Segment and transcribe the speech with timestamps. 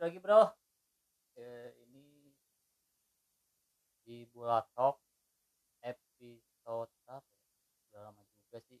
[0.00, 0.42] balik lagi bro.
[1.36, 2.32] Eh, ini
[4.00, 4.96] di Bulatok
[5.84, 7.52] episode apa ya?
[7.84, 8.80] udah lama juga sih.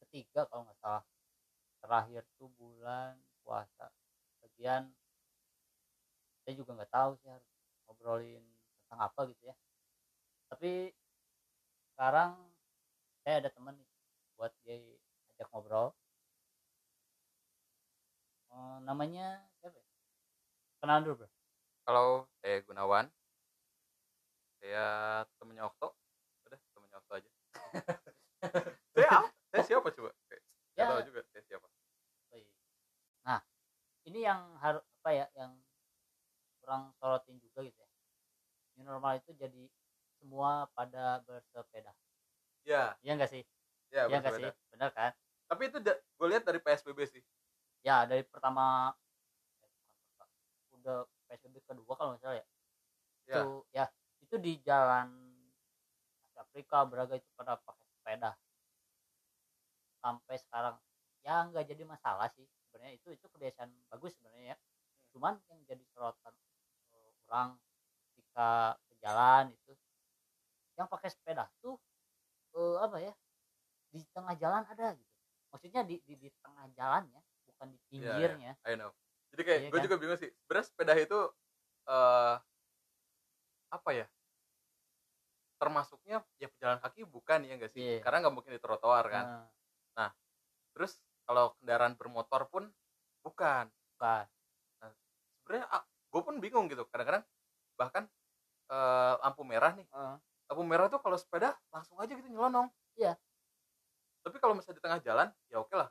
[0.00, 1.04] Ketiga kalau nggak salah.
[1.84, 3.92] Terakhir tuh bulan puasa.
[4.40, 4.88] Bagian
[6.40, 7.48] saya juga nggak tahu sih harus
[7.84, 8.44] ngobrolin
[8.88, 9.56] tentang apa gitu ya.
[10.48, 10.96] Tapi
[11.92, 12.40] sekarang
[13.20, 13.90] saya ada temen nih
[14.40, 14.80] buat dia
[15.36, 15.92] ajak ngobrol.
[18.48, 19.87] Eh, namanya siapa ya?
[20.80, 21.28] Kenalan dulu bro
[21.88, 23.08] Halo, saya Gunawan.
[24.60, 25.96] Saya temennya Okto.
[26.44, 27.30] Udah, temennya Okto aja.
[28.92, 29.28] saya apa?
[29.48, 30.10] Saya siapa coba?
[30.28, 30.42] Kayak,
[30.78, 30.86] Ya.
[30.86, 31.66] Tahu juga saya siapa.
[33.26, 33.40] Nah,
[34.06, 35.52] ini yang harus apa ya yang
[36.62, 37.88] kurang sorotin juga gitu ya.
[38.78, 39.64] New normal itu jadi
[40.20, 41.92] semua pada bersepeda.
[42.62, 43.42] Ya, Iya enggak sih?
[43.90, 44.44] ya, Iya enggak sih?
[44.44, 44.70] bersepeda.
[44.76, 45.12] Benar kan?
[45.48, 47.22] Tapi itu gue lihat dari PSBB sih.
[47.86, 48.92] Ya, dari eh, pertama,
[50.88, 52.46] udah PSBB kedua kalau nggak salah ya.
[53.28, 53.44] Ya, Itu
[53.76, 53.84] ya,
[54.24, 55.08] itu di jalan
[56.40, 58.32] Afrika Braga itu pada pakai sepeda.
[60.00, 60.80] Sampai sekarang
[61.20, 64.58] ya nggak jadi masalah sih sebenarnya itu itu kebiasaan bagus sebenarnya ya.
[65.12, 66.32] Cuman yang jadi sorotan
[66.96, 67.60] eh, orang
[68.16, 69.72] ketika ke jalan itu
[70.80, 71.76] yang pakai sepeda tuh
[72.56, 73.12] eh, apa ya
[73.92, 75.12] di tengah jalan ada gitu.
[75.52, 77.20] Maksudnya di di, di tengah jalannya
[77.52, 77.92] bukan di Iya, iya.
[77.92, 78.52] pinggirnya.
[78.64, 78.94] I know.
[79.34, 79.84] Jadi kayak Iya gue kan?
[79.86, 80.30] juga bingung sih.
[80.44, 81.18] Sebenarnya sepeda itu
[81.88, 82.34] eh
[83.68, 84.06] apa ya?
[85.58, 87.82] Termasuknya ya pejalan kaki bukan ya enggak sih?
[87.82, 88.00] Iya.
[88.04, 89.24] Karena nggak mungkin di trotoar kan.
[89.98, 90.10] Nah,
[90.76, 92.70] Terus kalau kendaraan bermotor pun
[93.26, 93.66] bukan.
[93.98, 94.24] bukan.
[95.42, 95.66] sebenarnya
[96.12, 97.24] gue pun bingung gitu kadang-kadang
[97.80, 98.04] bahkan
[98.68, 100.16] eh, lampu merah nih Heeh.
[100.52, 102.68] lampu merah tuh kalau sepeda langsung aja gitu nyelonong
[103.00, 103.16] Iya.
[104.24, 105.88] tapi kalau misalnya di tengah jalan ya oke lah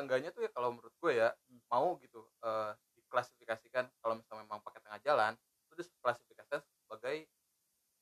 [0.00, 1.60] tengganya tuh ya kalau menurut gue ya Hmm.
[1.68, 5.32] mau gitu eh, diklasifikasikan kalau misalnya memang pakai tengah jalan
[5.70, 7.16] itu diklasifikasikan sebagai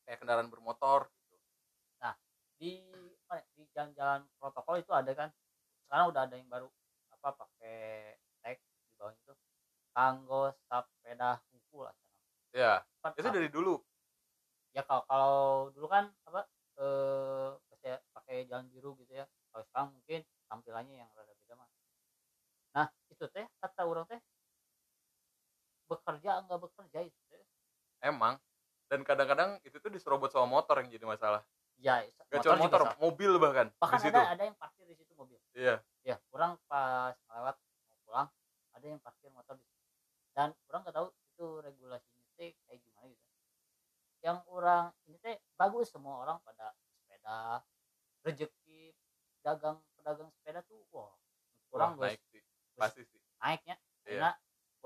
[0.06, 1.36] kayak kendaraan bermotor gitu.
[2.58, 2.82] Di
[3.28, 5.30] apa ya, di jalan-jalan protokol itu ada kan
[5.86, 6.66] sekarang udah ada yang baru
[7.14, 9.32] apa pakai tag di bawah itu
[9.94, 11.94] kanggo sepeda hukum lah
[12.50, 13.78] ya Kan, itu dari dulu.
[14.74, 16.50] Ya kalau kalau dulu kan apa
[16.82, 17.50] eh
[18.12, 21.37] pakai jalan biru gitu ya kalau sekarang mungkin tampilannya yang rada nah
[23.18, 24.22] itu teh kata orang teh
[25.90, 27.42] bekerja enggak bekerja itu teh.
[27.98, 28.38] Emang.
[28.86, 31.42] Dan kadang-kadang itu tuh diserobot sama motor yang jadi masalah.
[31.82, 34.18] Ya gak cuma motor mobil bahkan bahkan di situ.
[34.18, 35.38] ada ada yang parkir di situ mobil.
[35.54, 35.82] Iya.
[36.06, 38.28] Ya orang pas lewat mau pulang
[38.74, 39.86] ada yang parkir motor di situ.
[40.30, 43.26] Dan orang nggak tahu itu regulasinya teh kayak gimana gitu.
[44.22, 47.62] Yang orang ini teh bagus semua orang pada sepeda
[48.22, 48.94] rezeki
[49.42, 51.14] dagang pedagang sepeda tuh wah
[51.72, 52.42] orang naik sih
[52.78, 53.18] pasti sih.
[53.42, 53.74] naiknya
[54.06, 54.08] Iya.
[54.08, 54.30] karena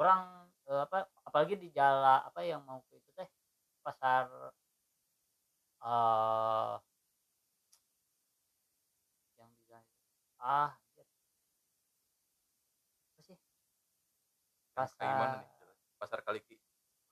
[0.01, 0.21] orang
[0.67, 0.99] eh, apa
[1.29, 3.29] apalagi di jalan apa yang mau ke itu teh
[3.85, 4.27] pasar
[5.83, 6.75] eh
[9.37, 9.65] yang di
[10.43, 11.07] ah anjir.
[13.13, 13.39] apa sih?
[14.73, 15.69] Yang kayak gimana nih pasar
[16.01, 16.57] pasar Kaliki.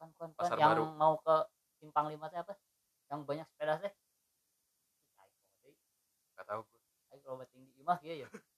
[0.00, 0.28] Bukan, bukan.
[0.34, 0.84] Pasar yang Baru.
[0.96, 1.36] mau ke
[1.78, 2.56] simpang lima teh apa?
[3.12, 3.92] Yang banyak sepeda teh?
[6.34, 6.80] Nggak tahu gue
[7.10, 8.28] ayo kalau tinggi imah gitu ya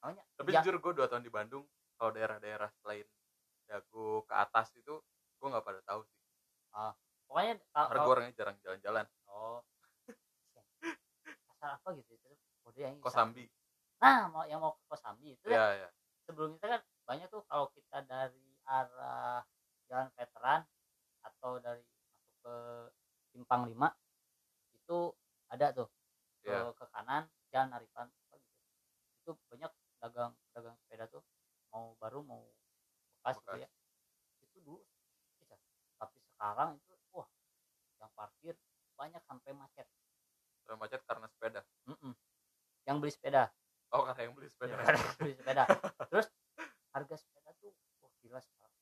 [0.00, 1.64] namanya tapi ya, jujur gue dua tahun di Bandung
[2.00, 3.06] kalau daerah-daerah selain
[3.68, 4.98] Dago ke atas itu
[5.38, 6.20] gue nggak pada tahu sih
[7.28, 9.62] pokoknya kalau karena gue orangnya jarang jalan-jalan Oh.
[11.46, 12.28] Pasar apa gitu itu?
[12.66, 13.46] Kode yang Kosambi
[14.00, 15.76] Nah, mau yang mau ke Kosambi itu ya.
[15.76, 15.88] ya ya
[16.24, 19.42] Sebelum itu kan banyak tuh kalau kita dari arah
[19.90, 20.62] Jalan Veteran
[21.26, 22.54] atau dari masuk ke
[23.34, 23.76] Simpang 5
[24.78, 24.98] itu
[25.50, 25.88] ada tuh
[26.40, 28.58] ke, ya ke kanan Jalan Aripan apa gitu.
[29.20, 31.20] Itu banyak dagang dagang sepeda tuh
[31.70, 32.40] mau baru mau
[33.20, 33.62] bekas gitu Bekas.
[33.62, 33.68] ya.
[34.40, 34.80] Itu dulu
[35.36, 35.56] bisa.
[36.00, 37.28] Tapi sekarang itu wah
[38.00, 38.54] yang parkir
[38.96, 39.86] banyak sampai macet.
[40.66, 42.12] Udah macet karena sepeda Mm-mm.
[42.88, 43.42] Yang beli sepeda.
[43.90, 45.64] oh karena yang beli sepeda Ya, beli sepeda.
[46.10, 46.26] Terus
[46.90, 47.70] harga sepeda tuh
[48.00, 48.76] wah gila sekarang.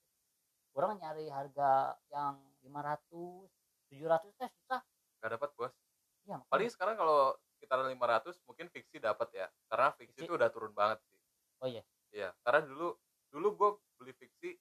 [0.78, 3.50] Orang nyari harga yang 500,
[3.90, 4.80] 700 teh susah.
[5.18, 5.74] nggak dapat bos
[6.22, 6.50] Iya, makanya.
[6.52, 9.46] paling sekarang kalau sekitar 500 mungkin fiksi dapat ya.
[9.66, 10.30] Karena fiksi Fiksi?
[10.30, 11.18] itu udah turun banget sih.
[11.58, 11.82] Oh iya.
[12.14, 12.94] iya karena dulu
[13.34, 14.54] dulu gue beli fiksi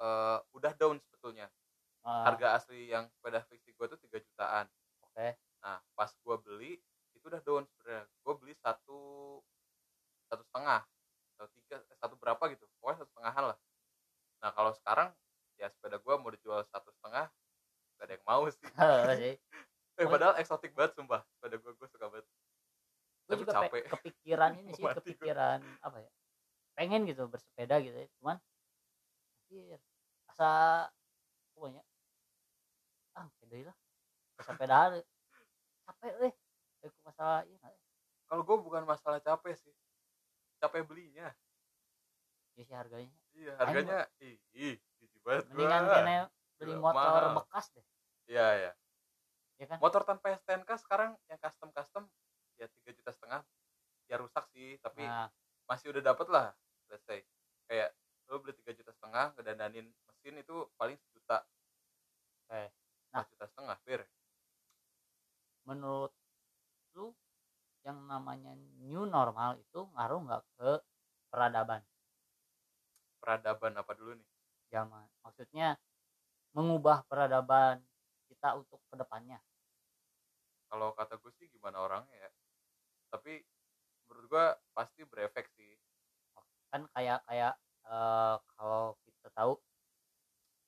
[0.00, 1.52] eh, udah down sebetulnya.
[2.04, 4.66] Ah, harga asli yang sepeda fiksi gue tuh 3 jutaan.
[5.04, 5.36] Oke.
[5.64, 6.72] nah pas gue beli
[7.12, 8.08] itu udah down sebenarnya.
[8.24, 9.00] Gue beli satu
[10.32, 10.80] satu setengah
[11.36, 12.64] atau tiga eh, satu berapa gitu.
[12.80, 13.58] Pokoknya satu setengahan lah.
[14.40, 15.08] Nah kalau sekarang
[15.60, 17.28] ya sepeda gue mau dijual satu setengah
[17.94, 18.58] gak ada yang mau sih.
[19.22, 19.34] Sih.
[19.94, 21.22] Eh, padahal eksotik banget sumpah.
[21.34, 22.26] Sepeda gue gue suka banget.
[22.26, 23.82] Gue Tapi juga pe- capek.
[23.88, 24.92] kepikiran ini sih gua.
[24.98, 26.10] kepikiran apa ya?
[26.74, 28.36] Pengen gitu bersepeda gitu ya cuman
[29.46, 29.78] anjir
[30.26, 30.52] asa
[31.54, 31.82] pokoknya
[33.14, 33.76] ah kede lah.
[34.42, 34.78] Sepeda
[35.86, 36.34] capek eh.
[36.84, 37.74] Aku masalah iya nggak?
[38.28, 39.72] kalau gue bukan masalah capek sih.
[40.58, 41.30] Capek belinya.
[42.58, 43.14] Ya sih harganya.
[43.34, 44.76] Iya harganya ih ih
[45.24, 45.56] banget gua.
[45.56, 46.16] mendingan kene
[46.60, 47.36] beli motor mahal.
[47.40, 47.86] bekas deh.
[48.28, 48.72] Iya iya
[49.58, 49.78] ya kan?
[49.78, 52.04] Motor tanpa STNK sekarang yang custom custom
[52.58, 53.42] ya tiga juta setengah
[54.06, 55.26] ya rusak sih tapi nah.
[55.66, 56.52] masih udah dapet lah
[56.90, 57.22] let's say.
[57.66, 57.96] Kayak
[58.28, 61.44] lo beli tiga juta setengah ngedandanin mesin itu paling sejuta.
[62.44, 62.72] Oke.
[63.14, 64.02] empat juta setengah bir
[65.64, 66.12] menurut
[66.94, 67.10] lu
[67.84, 70.70] yang namanya new normal itu ngaruh nggak ke
[71.28, 71.80] peradaban?
[73.20, 74.28] Peradaban apa dulu nih?
[74.72, 75.76] Zaman maksudnya
[76.54, 77.82] mengubah peradaban
[78.28, 79.38] kita untuk ke depannya
[80.68, 82.30] kalau kata gue sih gimana orangnya ya
[83.14, 83.46] tapi
[84.08, 85.72] menurut gue pasti berefek sih.
[86.74, 87.54] Kan kayak kayak
[87.86, 89.52] eh, kalau kita tahu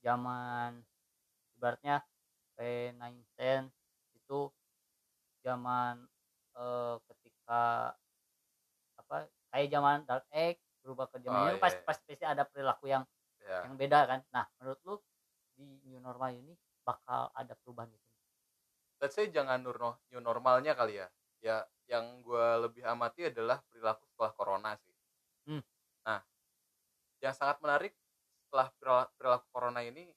[0.05, 0.87] zaman
[1.59, 2.07] ibaratnya
[2.55, 3.67] P9
[4.15, 4.41] itu
[5.43, 6.07] zaman
[6.57, 7.93] eh, ketika
[8.97, 9.17] apa
[9.53, 12.87] kayak zaman Dark Age berubah ke zaman Oh, ini iya, pasti pasti pasti ada perilaku
[12.87, 13.03] yang
[13.43, 14.21] ya yang beda kan.
[14.31, 14.95] Nah menurut lu
[15.57, 16.55] di new normal ini
[16.87, 18.07] bakal ada perubahan gitu
[19.01, 19.77] let's say jangan nur
[20.13, 21.09] new normalnya kali ya.
[21.45, 21.57] Ya
[21.87, 24.95] yang gue lebih amati adalah perilaku setelah corona sih.
[25.47, 25.63] Hmm.
[26.03, 26.19] nah
[27.23, 27.95] yang sangat menarik
[28.43, 30.11] setelah perila- perilaku corona ini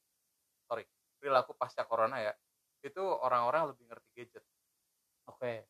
[0.65, 0.81] sorry
[1.21, 2.33] perilaku pasca corona ya
[2.81, 4.45] itu orang-orang lebih ngerti gadget.
[5.29, 5.69] Oke.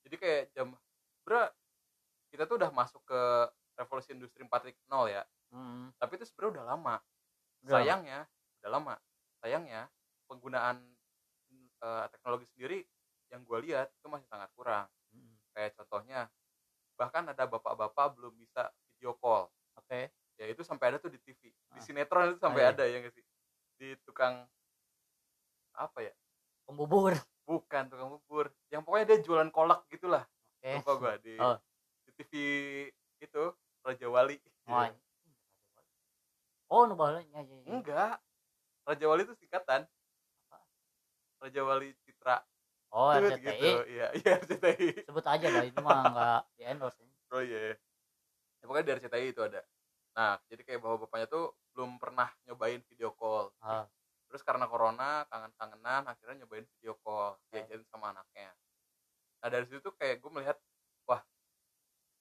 [0.00, 0.74] Jadi kayak jam
[1.22, 1.46] bro
[2.34, 3.22] kita tuh udah masuk ke
[3.78, 4.74] revolusi industri 4.0
[5.06, 5.22] ya.
[5.54, 6.96] Hmm, tapi itu sebenarnya udah lama.
[7.60, 7.72] Udah.
[7.76, 8.24] sayangnya
[8.64, 8.94] udah lama
[9.40, 9.88] sayangnya
[10.28, 10.78] penggunaan
[11.80, 12.78] eh, teknologi sendiri
[13.32, 14.86] yang gue lihat itu masih sangat kurang.
[15.10, 16.28] Hmm, kayak contohnya
[16.94, 19.48] bahkan ada bapak-bapak belum bisa video call.
[19.80, 20.12] Oke.
[20.36, 21.80] Ya itu sampai ada tuh di TV di Ah.
[21.80, 22.74] sinetron itu sampai Ah, iya.
[22.76, 23.24] ada ya nggak sih?
[23.76, 24.44] Di tukang
[25.72, 26.12] apa ya?
[26.68, 27.16] Pembubur.
[27.48, 28.46] Bukan tukang bubur.
[28.68, 30.24] Yang pokoknya dia jualan kolak gitulah.
[30.60, 30.70] Oke.
[30.80, 31.56] Lupa gua di, Oh.
[32.04, 32.32] di TV
[33.18, 33.42] itu
[33.80, 34.36] Raja Wali.
[34.68, 34.92] Iya.
[36.70, 37.66] oh nu baheula nya nya, nya.
[37.66, 38.14] enggak
[38.88, 39.86] Raja Wali itu singkatan.
[41.40, 42.36] Raja Wali Citra
[42.90, 43.82] oh Itu RCTI gitu.
[43.86, 47.00] Iya iya RCTI sebut aja dah itu mah nggak di endorse
[47.30, 47.74] oh iya ya,
[48.66, 49.62] pokoknya di RCTI itu ada.
[50.18, 53.54] Nah jadi kayak bapak bapaknya tuh belum pernah nyobain video call.
[53.62, 53.86] Ah.
[54.30, 57.50] terus karena corona kangen-kangenan akhirnya nyobain video call Oke.
[57.50, 58.54] diajarin sama anaknya.
[59.42, 60.54] Nah dari situ tuh kayak gue melihat
[61.06, 61.18] wah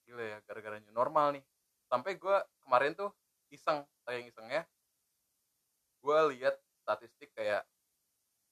[0.09, 1.45] gila ya gara-gara new normal nih.
[1.85, 3.13] Sampai gue kemarin tuh
[3.53, 4.65] iseng sayang isengnya
[5.99, 7.63] gue lihat statistik kayak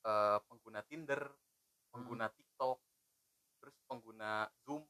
[0.03, 1.31] eh, pengguna Tinder
[1.91, 2.77] pengguna TikTok
[3.57, 4.83] terus pengguna Zoom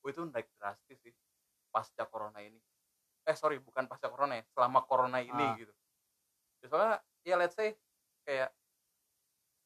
[0.00, 1.14] oh, itu naik drastis sih
[1.70, 2.58] pasca corona ini.
[3.22, 5.54] Eh sorry bukan pasca corona ya selama corona ini Ah.
[5.54, 5.72] gitu.
[6.60, 7.76] Ya, soalnya ya let's say
[8.26, 8.50] kayak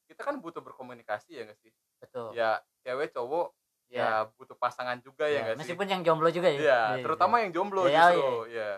[0.04, 1.72] kita kan butuh berkomunikasi ya nggak sih?
[2.02, 2.36] Betul.
[2.36, 3.56] Ya cewek cowok
[3.88, 5.40] ya, ya butuh pasangan juga ya ya.
[5.40, 5.60] nggak sih?
[5.64, 6.60] meskipun yang jomblo juga ya.
[6.60, 8.70] Iya, Iya, terutama yang jomblo Iya, justru ya.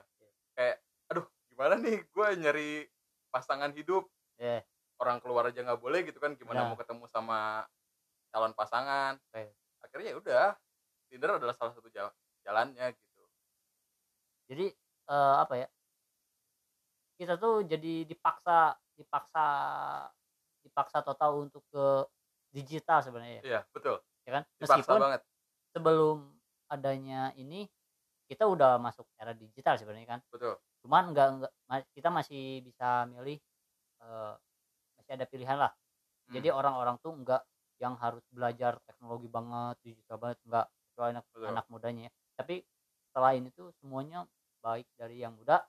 [0.54, 0.76] Kayak
[1.10, 1.98] aduh gimana nih?
[2.14, 2.70] Gue nyari
[3.36, 4.08] pasangan hidup.
[4.36, 4.64] Iya.
[4.96, 6.72] orang keluar aja nggak boleh gitu kan gimana Nah.
[6.72, 7.68] mau ketemu sama
[8.32, 9.20] calon pasangan?
[9.28, 9.52] Oke.
[9.84, 10.46] akhirnya ya udah
[11.12, 13.22] Tinder adalah salah satu jal- jalannya gitu.
[14.48, 14.66] Jadi
[15.06, 15.68] eh, apa ya
[17.16, 19.46] kita tuh jadi dipaksa dipaksa
[20.64, 21.86] dipaksa total untuk ke
[22.50, 24.00] digital sebenarnya ya, iya betul.
[24.24, 24.42] Ya kan?
[24.56, 25.20] Dipaksa meskipun banget.
[25.76, 26.16] sebelum
[26.72, 27.68] adanya ini
[28.26, 30.20] kita udah masuk era digital sebenarnya kan?
[30.32, 31.52] Betul cuman enggak enggak
[31.92, 33.38] kita masih bisa milih
[34.00, 34.34] eh,
[34.96, 35.72] masih ada pilihan lah
[36.26, 36.42] Hmm.
[36.42, 37.46] jadi orang-orang tuh enggak
[37.78, 41.46] yang harus belajar teknologi banget digital banget enggak kecuali anak Betul.
[41.46, 42.12] anak mudanya ya.
[42.34, 42.54] tapi
[43.06, 44.26] setelah ini tuh semuanya
[44.58, 45.62] baik dari yang muda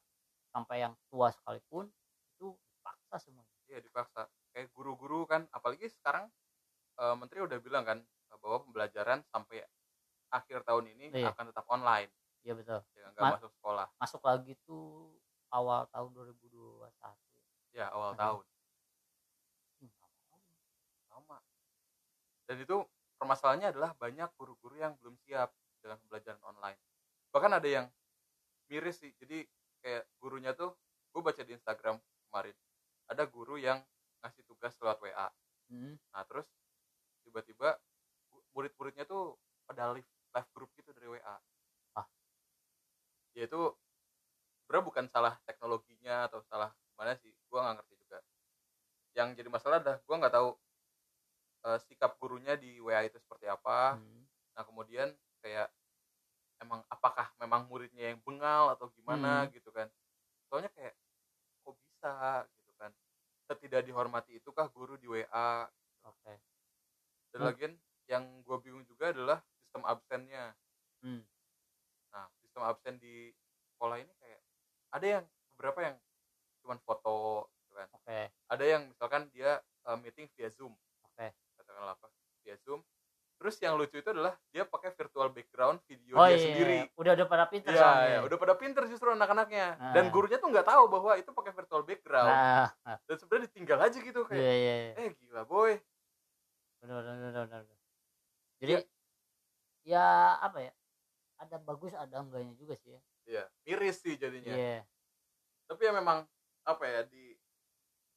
[0.49, 1.85] sampai yang tua sekalipun
[2.33, 6.25] itu dipaksa semuanya iya dipaksa kayak guru-guru kan apalagi sekarang
[6.97, 9.61] eh, menteri udah bilang kan eh, bahwa pembelajaran sampai
[10.33, 11.37] akhir tahun ini Iya.
[11.37, 12.09] akan tetap online
[12.47, 12.79] iya betul.
[12.95, 13.87] Ya Ma- masuk sekolah.
[13.97, 15.11] masuk lagi tuh
[15.49, 16.87] awal tahun 2021
[17.73, 18.17] ya awal Aduh.
[18.17, 18.45] tahun.
[19.77, 19.91] Hmm,
[21.05, 21.37] sama
[22.47, 22.77] dan itu
[23.15, 26.79] permasalahannya adalah banyak guru-guru yang belum siap dengan pembelajaran online.
[27.29, 27.85] Bahkan ada yang
[28.65, 29.11] miris sih.
[29.13, 29.43] Jadi
[29.77, 30.71] kayak gurunya tuh
[31.07, 32.55] gue baca di Instagram kemarin
[33.05, 33.79] ada guru yang
[34.19, 35.27] ngasih tugas lewat WA
[35.67, 36.47] Hmm, nah terus
[37.21, 37.75] tiba-tiba
[38.25, 41.35] gu- murid-muridnya tuh pada live live group gitu dari WA
[41.93, 42.07] Ah.
[43.33, 43.61] ya itu
[44.59, 48.17] sebenarnya bukan salah teknologinya atau salah gimana sih gue nggak ngerti juga
[49.13, 50.49] yang jadi masalah adalah gue nggak tahu
[51.65, 54.23] eh, sikap gurunya di WA itu seperti apa hmm.
[54.53, 55.67] nah kemudian kayak
[56.57, 59.51] emang apakah memang muridnya yang bengal atau gimana Hmm.
[59.51, 59.91] gitu kan
[60.47, 60.95] soalnya kayak
[61.61, 62.91] kok bisa WA gitu kan
[63.43, 65.67] setidak dihormati itukah guru di WA
[66.01, 66.33] oke
[67.27, 67.45] dan Hmm.
[67.45, 67.73] lagian
[68.07, 70.55] yang gue bingung juga adalah sistem absennya
[70.99, 71.21] hmm.
[72.09, 73.29] nah sistem absen di
[73.69, 74.41] sekolah ini kayak
[74.89, 75.95] ada yang beberapa yang
[76.57, 77.15] cuman foto
[77.57, 80.73] gitu kan oke ada yang misalkan dia uh, meeting via zoom
[81.03, 82.07] oke katakanlah apa
[82.41, 82.81] via zoom
[83.37, 86.77] terus yang lucu itu adalah dia pakai virtual background video oh dia iya sendiri.
[86.97, 88.07] udah udah pada pinter Iya, soalnya.
[88.09, 89.67] iya, udah pada pinter justru anak-anaknya.
[89.93, 90.11] Dan Nah.
[90.11, 92.33] gurunya tuh nggak tahu bahwa itu pakai virtual background.
[92.33, 94.93] Nah dan sebenarnya ditinggal aja gitu kayak iya iya iya.
[94.97, 95.77] eh gila boy.
[96.81, 97.61] Benar benar benar
[98.57, 98.73] jadi
[99.85, 100.05] ya
[100.41, 100.73] apa ya
[101.37, 103.01] ada bagus ada enggaknya juga sih ya.
[103.27, 104.57] Iya, miris sih jadinya.
[104.57, 104.81] Iya.
[105.69, 106.25] Tapi ya memang
[106.65, 107.37] apa ya di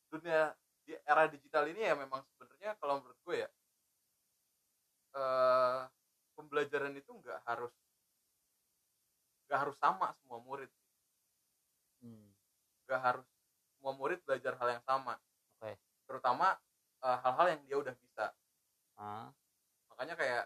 [0.09, 3.49] dunia di era digital ini ya memang sebenarnya kalau menurut gue ya
[5.11, 5.81] eh
[6.39, 7.75] pembelajaran itu nggak harus
[9.51, 10.71] nggak harus sama semua murid
[12.01, 12.31] hmm.
[12.87, 13.27] nggak harus
[13.75, 15.19] semua murid belajar hal yang sama
[15.59, 15.75] Oke.
[16.07, 16.55] terutama
[17.03, 18.27] eh, hal-hal yang dia udah bisa
[19.01, 19.29] ah
[19.91, 20.45] makanya kayak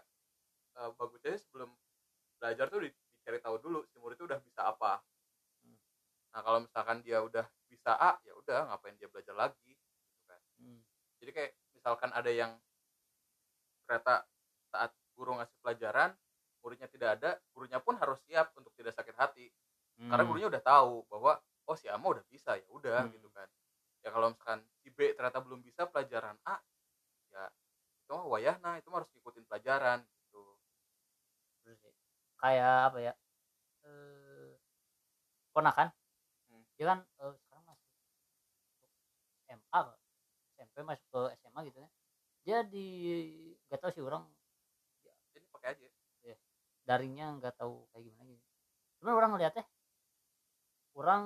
[0.81, 1.69] eh, bagus aja sebelum
[2.41, 5.01] belajar tuh di- dicari tahu dulu si murid itu udah bisa apa
[5.65, 5.77] Hmm.
[6.29, 10.41] nah kalau misalkan dia udah bisa A ya udah ngapain dia belajar lagi gitu kan
[10.61, 10.81] hmm.
[11.21, 12.53] jadi kayak misalkan ada yang
[13.85, 14.25] ternyata
[14.75, 16.11] saat guru ngasih pelajaran
[16.59, 19.47] muridnya tidak ada gurunya pun harus siap untuk tidak sakit hati
[19.95, 20.27] karena Hmm.
[20.27, 21.39] gurunya udah tahu bahwa
[21.71, 23.15] oh si Ama udah bisa ya udah Hmm.
[23.15, 23.47] gitu kan
[24.03, 26.59] ya kalau misalkan si B ternyata belum bisa pelajaran A
[27.31, 27.47] ya
[28.03, 30.41] itu mah wayahna itu mah harus ngikutin pelajaran gitu
[32.43, 33.13] kayak apa ya
[33.87, 34.51] eh
[35.55, 35.89] ponakan
[36.51, 36.61] Hmm.
[36.75, 37.87] dia kan eh, sekarang masih
[39.49, 39.81] SMA.
[40.59, 41.89] SMP masuk ke SMA gitu ya
[42.45, 42.85] dia di
[43.65, 44.44] nggak tahu sih orang jadi
[46.87, 48.49] daringnya nggak tahu kayak gimana gitu.
[49.01, 49.65] Cuman orang ngeliatnya
[50.95, 51.23] orang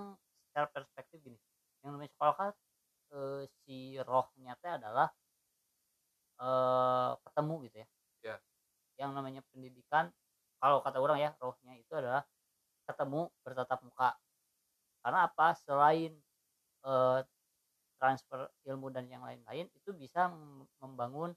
[0.49, 1.39] secara perspektif gini.
[1.83, 2.51] Yang namanya sekolah kan
[3.15, 5.07] eh, si rohnya teh adalah
[6.39, 7.87] eh ketemu gitu ya.
[8.19, 8.35] Ya.
[8.99, 10.11] yang namanya pendidikan
[10.59, 12.23] kalau kata orang ya rohnya itu adalah
[12.87, 14.15] ketemu bertatap muka.
[15.03, 15.55] Karena apa?
[15.55, 16.11] Selain
[16.87, 17.19] eh,
[17.99, 21.31] transfer ilmu dan yang lain-lain itu bisa mem- membangun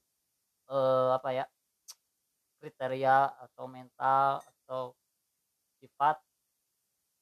[0.71, 1.45] eh, apa ya
[2.63, 4.95] kriteria atau mental atau
[5.83, 6.23] sifat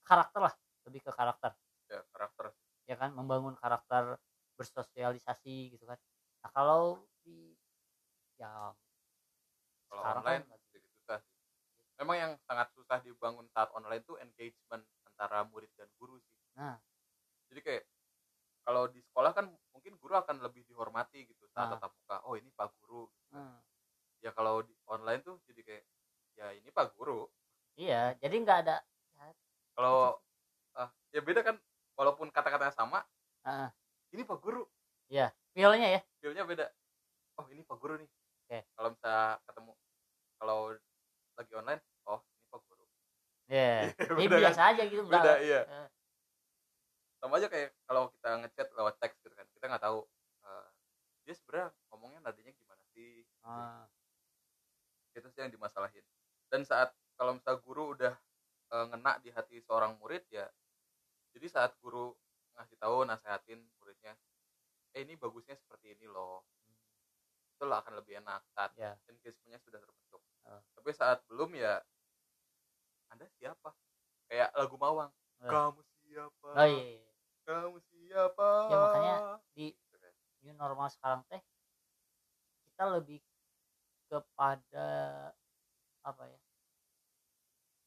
[0.05, 0.55] karakter lah
[0.85, 1.57] lebih ke karakter.
[1.89, 2.53] Ya karakter.
[2.85, 4.21] Ya kan membangun karakter
[4.61, 5.97] bersosialisasi gitu kan.
[6.45, 7.57] Nah kalau di
[8.37, 8.77] ya
[9.89, 11.37] kalau Sekarang online kan- sedikit susah sih.
[11.97, 16.37] Memang yang sangat susah dibangun saat online tuh engagement antara murid dan guru sih.
[16.57, 16.77] Nah.
[17.49, 17.85] Jadi kayak
[18.61, 21.81] kalau di sekolah kan mungkin guru akan lebih dihormati gitu saat Ah.
[21.81, 23.09] tatap muka oh ini pak guru.
[23.33, 23.57] Hmm,
[24.21, 25.85] ya kalau di online tuh jadi kayak
[26.35, 27.31] ya ini pak guru.
[27.79, 28.77] Iya jadi nggak ada
[29.73, 30.19] kalau
[30.77, 31.57] ah, ya beda kan
[31.97, 33.01] walaupun kata-katanya sama
[33.41, 33.73] Ah.
[34.13, 34.69] ini pak guru.
[35.57, 36.01] Feelnya ya.
[36.21, 36.67] Feelnya beda.
[37.41, 38.11] Oh ini pak guru nih.
[38.45, 38.67] Oke.
[38.75, 39.73] kalau bisa ketemu
[40.37, 40.59] kalau
[41.39, 42.85] lagi online oh ini pak guru.
[43.51, 44.43] Ya ini beda kan?
[44.47, 45.61] biasa aja gitu beda iya.
[45.67, 45.89] Eh,
[47.21, 49.99] sama aja kayak kalau kita ngechat lewat teks gitu kan kita nggak tahu
[50.45, 50.67] eh,
[51.25, 53.23] dia sebenarnya ngomongnya nadanya gimana sih?
[53.41, 53.87] Ah,
[55.15, 56.05] itu sih yang dimasalahin.
[56.51, 58.15] Dan saat kalau misal guru udah
[58.73, 60.47] eh, ngena di hati seorang murid ya
[61.35, 62.11] jadi saat guru
[62.59, 64.15] ngasih tahu nasehatin muridnya
[64.91, 66.43] eh ini bagusnya seperti ini loh.
[67.55, 68.99] Itu lah akan lebih enak saat ya.
[69.07, 70.23] engagementnya sudah terbentuk.
[70.41, 70.59] Ah.
[70.73, 71.79] tapi saat belum ya
[73.13, 73.71] anda siapa?
[74.27, 75.49] Kayak lagu mawang Eh.
[75.49, 76.49] kamu siapa?
[76.53, 77.13] Oh iya, iya.
[77.49, 78.49] kamu siapa?
[78.69, 79.17] Ya, makanya
[79.55, 79.67] di
[80.41, 81.41] new normal sekarang teh
[82.65, 83.21] kita lebih
[84.11, 84.89] kepada
[86.03, 86.41] apa ya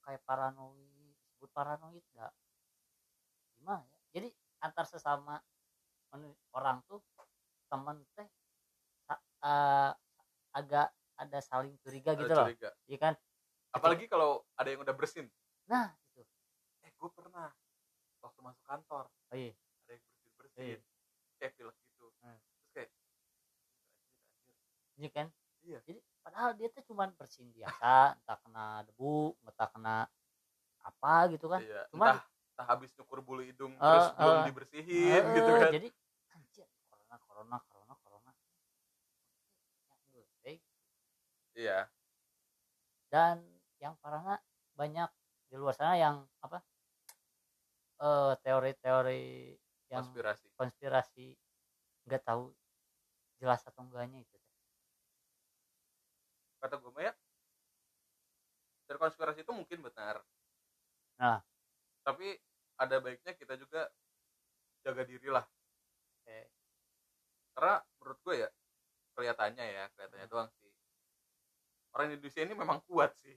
[0.08, 2.34] kayak paranoid disebut paranoid enggak
[3.60, 3.98] gimana ya?
[4.16, 4.30] Jadi
[4.64, 5.36] antar sesama
[6.56, 7.04] orang tuh
[7.68, 8.28] temen teh
[9.44, 9.92] eh,
[10.54, 10.88] agak
[11.18, 12.70] ada saling curiga Ada gitu loh curiga.
[12.88, 13.14] iya kan?
[13.74, 15.28] Apalagi kalau ada yang udah bersin.
[15.68, 16.30] Nah gitu.
[16.86, 17.50] Eh gue pernah
[18.22, 19.52] waktu masuk kantor oh iya.
[19.84, 20.62] ada yang bersin bersin.
[20.64, 20.78] Iya.
[21.42, 22.06] kayak pilek gitu.
[22.22, 22.38] Hmm.
[22.40, 22.90] terus kayak
[25.00, 25.28] iya kan?
[25.64, 25.80] Iya.
[25.88, 29.96] jadi padahal dia tuh cuman bersin biasa entah kena debu entah kena
[30.82, 31.60] apa gitu kan.
[31.60, 32.24] Iya, Cuman- entah,
[32.56, 34.46] entah habis nyukur bulu hidung Eh, terus belum eh.
[34.48, 35.72] dibersihin gitu Eh, kan.
[35.72, 35.88] jadi
[36.34, 38.32] anjir corona corona corona corona.
[41.54, 41.86] Iya.
[43.14, 43.46] Dan
[43.78, 44.42] yang parahnya
[44.74, 45.06] banyak
[45.46, 46.66] di luar sana yang apa?
[48.02, 49.54] Eh teori-teori
[49.94, 50.50] yang konspirasi.
[50.58, 51.28] konspirasi.
[52.10, 52.50] Nggak tahu
[53.38, 54.38] jelas atau enggaknya itu.
[56.64, 57.12] Kata gue ya
[58.88, 60.24] dari konspirasi itu mungkin benar.
[61.20, 61.40] Nah.
[62.04, 62.36] tapi
[62.76, 63.88] ada baiknya kita juga
[64.84, 65.44] jaga diri lah
[66.24, 66.40] oke.
[67.56, 68.50] Karena menurut gue ya
[69.16, 70.72] kelihatannya ya kelihatannya doang sih.
[71.94, 73.36] Orang Indonesia ini memang kuat sih.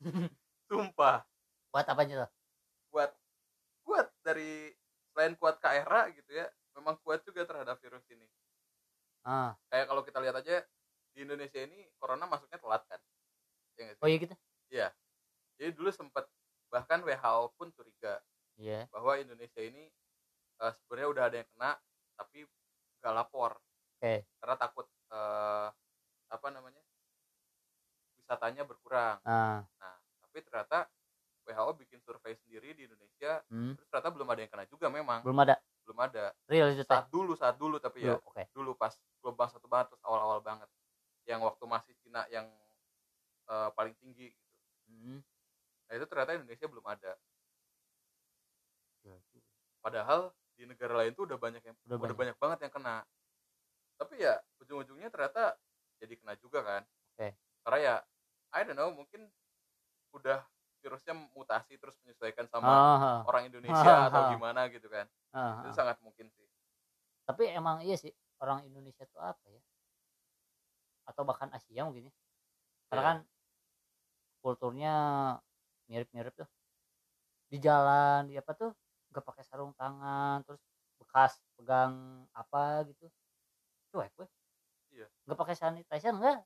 [0.70, 1.24] Sumpah.
[1.72, 2.30] Buat apa aja tuh?
[2.92, 3.10] Kuat.
[3.84, 4.72] Kuat dari
[5.12, 8.28] selain kuat KRA gitu ya memang kuat juga terhadap virus ini.
[9.24, 9.56] Ah.
[9.72, 10.62] Kayak kalau kita lihat aja
[11.16, 13.00] di Indonesia ini corona masuknya telat kan?
[13.80, 14.36] Ya oh iya gitu?
[15.56, 16.28] Jadi dulu sempat
[16.68, 18.20] bahkan WHO pun curiga
[18.60, 18.84] iya.
[18.92, 19.88] bahwa Indonesia ini
[20.60, 21.72] eh, sebenarnya udah ada yang kena
[22.16, 22.44] tapi
[23.00, 23.56] nggak lapor.
[23.96, 24.28] Oke.
[24.36, 25.68] Karena takut eh,
[26.28, 26.82] apa namanya
[28.20, 29.16] wisatanya berkurang.
[29.24, 29.96] Nah nah
[30.28, 30.84] tapi ternyata
[31.46, 33.78] WHO bikin survei sendiri di Indonesia hmm.
[33.78, 35.24] terus ternyata belum ada yang kena juga memang.
[35.24, 35.56] Belum ada?
[35.86, 36.34] Belum ada.
[36.50, 38.42] Real saat dulu saat dulu tapi ya Dulu, oke.
[38.52, 38.92] dulu pas
[39.24, 40.68] gelombang satu banget terus awal-awal banget
[41.26, 42.46] yang waktu masih Cina yang
[43.46, 44.54] eh, paling tinggi gitu
[44.88, 45.18] hmm.
[45.86, 47.12] nah itu ternyata Indonesia belum ada
[49.02, 49.18] juga.
[49.82, 50.20] padahal
[50.56, 52.16] di negara lain tuh udah banyak yang Udah udah, banyak.
[52.16, 52.36] banyak.
[52.40, 52.96] banget yang kena
[53.96, 55.56] tapi ya ujung-ujungnya ternyata
[56.00, 56.82] jadi kena juga kan
[57.16, 57.28] Oke.
[57.64, 57.94] karena ya
[58.56, 59.28] I don't know mungkin
[60.16, 60.40] udah
[60.80, 64.30] virusnya mutasi terus menyesuaikan sama Ah, orang Indonesia atau ah.
[64.32, 66.46] gimana gitu kan ah, itu sangat mungkin sih
[67.26, 69.60] tapi emang iya sih orang Indonesia tuh apa ya
[71.06, 72.12] atau bahkan Asia mungkin ya.
[72.88, 73.08] Karena Iya.
[73.12, 73.18] kan
[74.40, 74.94] kulturnya
[75.92, 76.48] mirip-mirip tuh.
[77.52, 78.72] Di jalan di apa tuh
[79.12, 80.58] nggak pakai sarung tangan terus
[80.96, 83.12] bekas pegang apa gitu.
[83.92, 84.28] Cuek gue.
[84.96, 85.06] Iya.
[85.28, 86.40] nggak pakai sanitizer enggak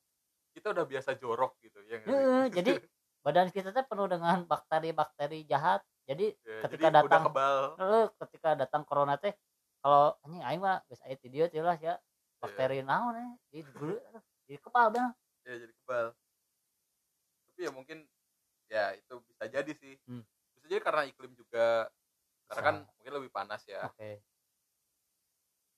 [0.50, 2.02] kita udah biasa jorok gitu ya
[2.50, 2.82] jadi
[3.22, 5.86] badan kita tuh penuh dengan bakteri-bakteri jahat.
[6.10, 7.78] Jadi Ya, ketika jadi datang- kebal.
[7.78, 9.30] Lalu ketika datang corona teh
[9.78, 11.94] kalau anjing aing mah geus aya dieu jelas ya.
[12.42, 14.86] Bakteri naon ya jadi dulu aduh, jadi kepal
[15.44, 16.06] ya jadi kebal.
[17.50, 17.98] Tapi ya mungkin
[18.70, 19.94] ya itu bisa jadi sih.
[20.06, 20.22] Hmm.
[20.54, 21.88] bisa jadi karena iklim juga
[22.50, 23.86] karena kan mungkin lebih panas ya.
[23.86, 24.22] Oke.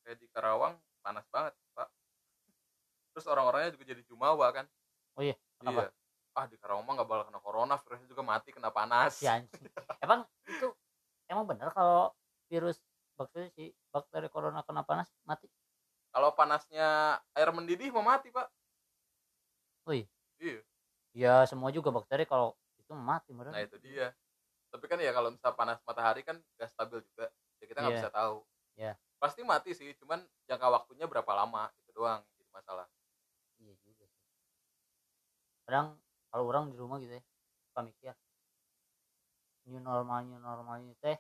[0.02, 1.88] Kayak di Karawang panas banget pak.
[3.12, 4.66] Terus orang-orangnya juga jadi jumawa kan?
[5.16, 5.88] Oh iya, kenapa?
[5.88, 5.90] iya.
[6.33, 9.20] Ah di Karawang mah nggak bakal kena corona virusnya juga mati kena panas.
[9.20, 9.48] Anjing.
[10.01, 10.68] Emang itu
[11.29, 12.12] emang benar kalau
[12.48, 12.81] virus
[13.16, 15.48] bakteri si bakteri corona kena panas mati?
[16.12, 18.52] Kalau panasnya air mendidih mau mati pak
[21.22, 24.11] ya semua juga bakteri kalau itu mati bener nah itu dia.
[24.72, 27.30] Tapi kan ya kalau misal panas matahari kan gak stabil juga
[27.61, 28.00] ya kita nggak Iya.
[28.02, 28.37] bisa tahu.
[28.74, 28.92] Iya.
[29.22, 30.18] pasti mati sih cuman
[30.50, 32.90] jangka waktunya berapa lama itu doang jadi masalah.
[33.62, 34.24] Iya juga sih.
[35.62, 35.94] Kadang
[36.35, 37.22] kalau orang di rumah gitu ya
[37.70, 38.14] suka mikir
[39.70, 41.14] new normal new normal ini teh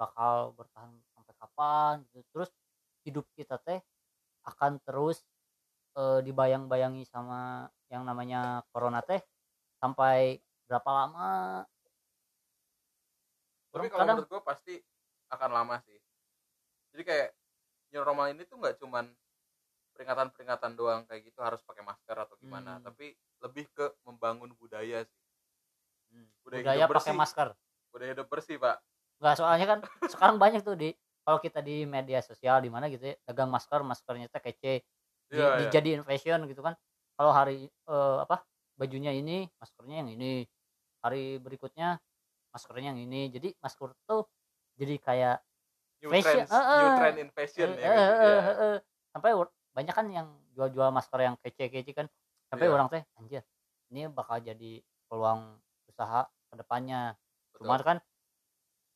[0.00, 1.94] bakal bertahan sampai kapan?
[2.16, 2.24] Gitu.
[2.32, 2.50] Terus
[3.04, 3.84] hidup kita teh
[4.48, 5.20] akan terus
[6.00, 9.20] eh, dibayang-bayangi sama yang namanya corona teh
[9.84, 11.60] sampai berapa lama?
[13.68, 14.74] Tapi kalau kadang menurut gue pasti
[15.28, 16.00] akan lama sih.
[16.96, 17.28] Jadi kayak
[17.92, 19.12] new normal ini tuh nggak cuman
[19.92, 22.80] peringatan-peringatan doang kayak gitu harus pakai masker atau gimana.
[22.80, 22.88] Hmm.
[22.88, 23.12] tapi
[23.44, 25.22] lebih ke membangun budaya sih.
[26.08, 27.48] Hmm, Budaya budaya pakai masker.
[27.92, 28.80] Budaya hidup bersih pak.
[29.20, 33.04] Enggak soalnya kan sekarang banyak tuh di kalau kita di media sosial di mana gitu
[33.12, 34.80] ya dagang masker maskernya teh kece
[35.28, 35.58] di, Iya, iya.
[35.68, 36.72] dijadiin fashion gitu kan.
[37.14, 38.42] Kalau hari eh, apa
[38.74, 40.46] bajunya ini maskernya yang ini
[41.04, 41.98] hari berikutnya
[42.50, 44.26] maskernya yang ini jadi masker tuh
[44.74, 45.36] jadi kayak
[46.02, 48.40] new fashion, trend eh, new eh, trend in fashion eh, ya gitu, eh, ya.
[48.42, 48.76] eh, eh.
[49.14, 49.30] sampai
[49.74, 52.06] banyak kan yang jual-jual masker yang kece-kece kan
[52.50, 52.74] sampai Iya.
[52.74, 53.42] orang teh anjir
[53.90, 55.58] ini bakal jadi peluang
[55.90, 57.14] usaha ke depannya
[57.50, 57.58] Betul.
[57.66, 57.96] cuman kan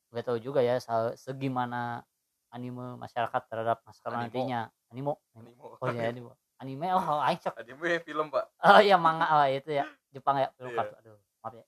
[0.08, 2.02] nggak tahu juga ya se- segimana
[2.48, 4.20] anime masyarakat terhadap masker Animo.
[4.24, 5.76] nantinya animo animo.
[5.76, 5.84] Animo.
[5.84, 9.70] oh ya anime anime oh aing sok anime film pak oh iya manga oh itu
[9.72, 10.78] ya Jepang ya film Iya.
[10.78, 11.64] kartu aduh maaf ya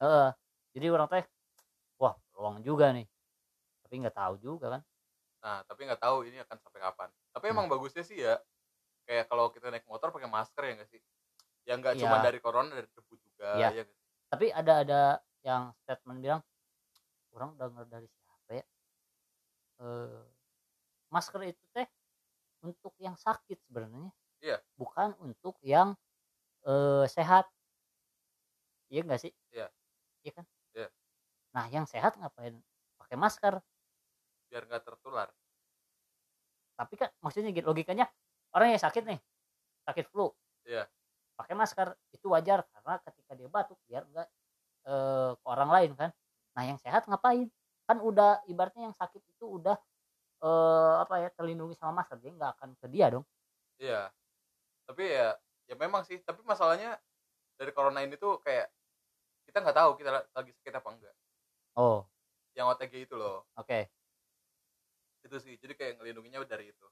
[0.00, 0.28] Heeh.
[0.72, 1.24] jadi orang teh
[1.96, 3.06] wah peluang juga nih
[3.84, 4.82] tapi nggak tahu juga kan
[5.36, 7.06] Nah, tapi nggak tahu ini akan sampai kapan.
[7.30, 7.54] Tapi Hmm.
[7.54, 8.34] emang bagusnya sih ya,
[9.06, 10.98] kayak kalau kita naik motor pakai masker ya nggak sih?
[11.62, 12.02] Ya nggak Iya.
[12.02, 13.54] cuma dari corona, dari debu juga.
[13.54, 13.68] Iya.
[13.70, 13.94] Ya, sih?
[14.26, 15.00] tapi ada ada
[15.46, 16.42] yang statement bilang
[17.30, 18.64] orang dengar dari siapa ya
[19.78, 20.22] eh
[21.14, 21.86] masker itu teh
[22.66, 24.10] untuk yang sakit sebenarnya
[24.42, 24.58] Iya.
[24.76, 25.94] bukan untuk yang
[26.66, 27.46] eh sehat
[28.90, 29.66] iya enggak sih Iya.
[30.26, 30.88] iya kan Iya.
[31.54, 32.54] nah yang sehat ngapain
[33.00, 33.54] pakai masker
[34.46, 35.28] Biar nggak tertular.
[36.76, 38.06] tapi kan maksudnya gitu logikanya
[38.52, 39.20] orang yang sakit nih
[39.88, 40.28] sakit flu
[40.68, 40.84] Iya.
[41.38, 44.28] pakai masker itu wajar karena ketika dia batuk biar enggak
[44.86, 46.10] eh, ke orang lain kan
[46.56, 47.48] nah yang sehat ngapain
[47.86, 49.76] kan udah ibaratnya yang sakit itu udah
[50.46, 53.26] eh, apa ya terlindungi sama masker dia nggak akan ke dia dong
[53.76, 54.08] Iya.
[54.88, 56.16] Tapi ya, ya memang sih.
[56.22, 56.96] Tapi masalahnya
[57.60, 58.70] dari corona ini tuh kayak
[59.44, 61.14] kita nggak tahu kita lagi sakit apa enggak.
[61.76, 62.00] oh
[62.56, 63.44] Yang OTG itu loh.
[63.52, 63.80] oke
[65.22, 66.86] itu sih jadi kayak ngelindunginya dari itu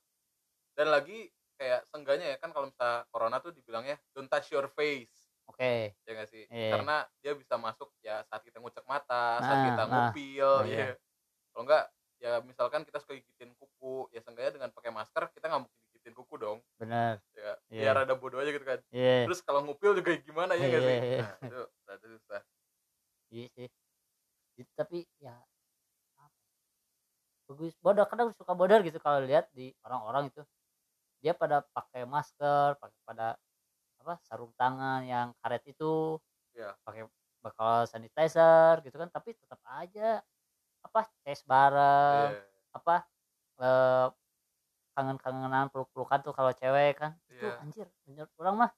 [0.75, 5.31] dan lagi kayak sengganya ya kan kalau misalnya corona tuh dibilangnya don't touch your face
[5.47, 5.63] oke
[5.95, 6.75] ya nggak sih Iya.
[6.75, 9.91] karena dia bisa masuk ya saat kita ngucek mata saat Nah, kita nah.
[10.11, 10.87] ngupil Oh, ya iya.
[11.55, 11.85] kalau enggak
[12.25, 16.15] ya misalkan kita suka gigitin kuku ya sengganya dengan pakai masker kita nggak mungkin gigitin
[16.17, 16.59] kuku dong.
[16.81, 17.93] Bener ya Iya.
[17.93, 18.81] biar ada bodoh aja gitu kan.
[18.89, 19.29] Iya.
[19.29, 20.97] Terus kalau ngupil juga gimana ya nggak sih?
[20.97, 21.63] Iya, iya.
[21.85, 22.41] nah, itu susah.
[23.29, 23.69] Iya sih.
[24.73, 26.25] Tapi ya apa?
[27.53, 27.77] bagus.
[27.85, 30.41] Bodoh kadang suka bodoh gitu kalau lihat di orang-orang itu.
[31.21, 33.37] Dia pada pakai masker pakai pada
[34.01, 36.17] apa sarung tangan yang karet itu.
[36.57, 36.73] Iya.
[36.87, 37.05] pakai
[37.45, 40.25] bakal sanitizer gitu kan tapi tetap aja
[40.85, 42.45] apa tes bareng Iya.
[42.73, 42.95] apa
[43.57, 44.09] eh,
[44.95, 47.59] kangen-kangenan peluk-pelukan tuh kalau cewek kan itu Iya.
[47.59, 48.71] anjir menurut orang mah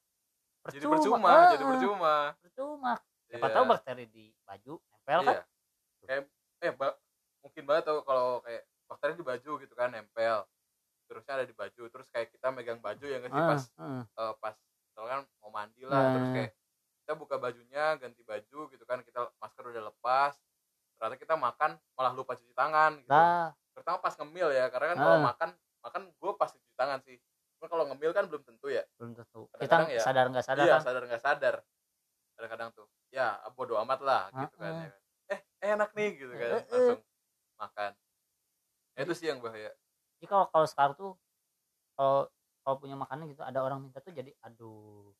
[0.67, 2.91] jadi percuma jadi Ah, percuma percuma
[3.27, 3.53] siapa Iya.
[3.53, 5.43] tahu bakteri di baju nempel kan Iya.
[6.03, 6.21] kayak
[6.57, 6.97] eh ba-
[7.39, 10.47] mungkin banget tau kalau kayak bakteri di baju gitu kan nempel
[11.07, 14.03] terusnya ada di baju terus kayak kita megang baju ya nggak sih Ah, pas ah.
[14.03, 14.55] eh, pas
[14.89, 16.11] misalkan mau mandi lah Nah.
[16.17, 16.51] terus kayak
[17.05, 20.33] kita buka bajunya ganti baju gitu kan kita masker udah lepas
[20.97, 23.09] ternyata kita makan malah lupa cuci tangan gitu.
[23.09, 25.23] Lah, pertama pas ngemil ya karena kan kalau Ah.
[25.23, 27.17] makan makan gue pasti cuci tangan sih.
[27.53, 28.83] Cuma kalau ngemil kan belum tentu ya.
[28.97, 29.45] Belum tentu.
[29.47, 30.81] Kita Kadang-kadang ya, sadar nggak sadar iya kan?
[30.81, 31.55] sadar nggak sadar.
[32.33, 32.87] Kadang-kadang tuh.
[33.09, 34.91] Ya bodo amat lah gitu kan ya.
[35.27, 36.49] Eh enak nih gitu kan.
[36.65, 37.01] Langsung
[37.55, 37.91] makan.
[38.93, 39.69] Ya, itu sih yang bahaya.
[40.17, 41.11] Jadi kalau kalau sekarang tuh
[41.93, 42.25] kalau
[42.61, 45.13] kalau punya makanan gitu ada orang minta tuh jadi aduh.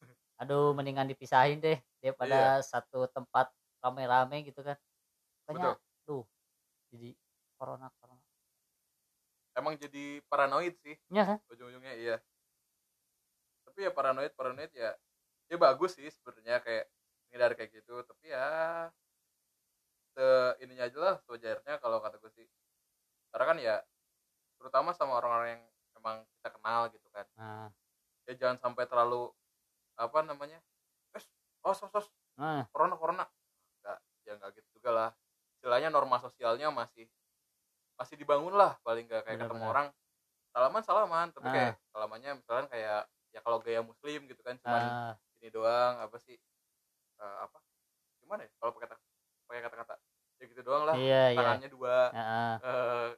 [0.36, 2.66] Aduh mendingan dipisahin deh daripada Iya.
[2.66, 4.74] satu tempat rame-rame gitu kan
[5.44, 5.56] betul.
[5.60, 5.76] Banyak.
[6.04, 6.24] Tuh
[6.94, 7.10] jadi
[7.58, 8.22] corona corona.
[9.58, 10.94] Emang jadi paranoid sih.
[11.10, 11.38] Ya kan?
[11.50, 12.16] Ujung-ujungnya iya.
[13.66, 14.94] Tapi ya paranoid paranoid ya
[15.50, 16.86] ya bagus sih sebenarnya kayak
[17.26, 17.98] menghindari kayak gitu.
[18.06, 18.46] Tapi ya
[20.14, 20.26] se
[20.62, 22.46] ininya aja lah sewajarnya kalau kata gue sih.
[23.34, 23.76] Karena kan ya
[24.62, 25.64] terutama sama orang-orang yang
[25.98, 27.26] emang kita kenal gitu kan.
[27.34, 27.68] Nah.
[28.30, 29.34] Ya jangan sampai terlalu
[29.94, 30.58] apa namanya
[31.14, 31.22] eh
[31.62, 32.06] oh sos sos
[32.38, 32.66] nah.
[32.70, 33.26] corona corona.
[33.82, 35.10] Enggak ya enggak gitu juga lah
[35.64, 37.08] istilahnya norma sosialnya masih
[37.96, 39.86] masih dibangun lah paling enggak kayak ketemu orang
[40.52, 41.54] salaman salaman tapi Ah.
[41.56, 43.00] kayak salamannya misalnya kayak
[43.32, 46.36] ya kalau gaya muslim gitu kan cuma nah ini doang apa sih
[47.16, 47.56] eh, apa
[48.20, 49.00] gimana ya kalau pakai kata
[49.44, 49.94] pakai kata-kata
[50.34, 52.52] ya gitu doang lah iya iya tangannya dua Heeh.
[52.60, 53.08] eh,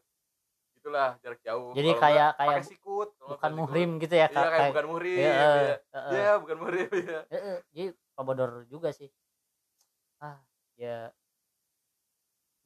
[0.73, 3.59] gitulah jarak jauh Jadi Kalau kayak- enggak, kayak sikut bukan sikut.
[3.59, 6.13] muhrim gitu ya iya kayak bukan muhrim Iya, iya heeh.
[6.15, 9.11] Iya, bukan muhrim ya Heeh, jadi kebodor juga sih
[10.17, 10.39] ah
[10.77, 11.11] ya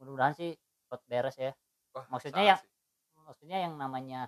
[0.01, 1.53] mudah-mudahan sih cepet beres ya
[1.93, 2.71] Wah, Maksudnya yang- sih.
[3.21, 4.27] maksudnya yang namanya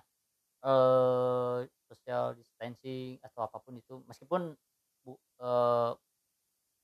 [0.63, 1.59] eh
[1.89, 4.55] social distancing atau apa pun itu meskipun
[5.03, 5.11] bu,
[5.43, 5.91] eh,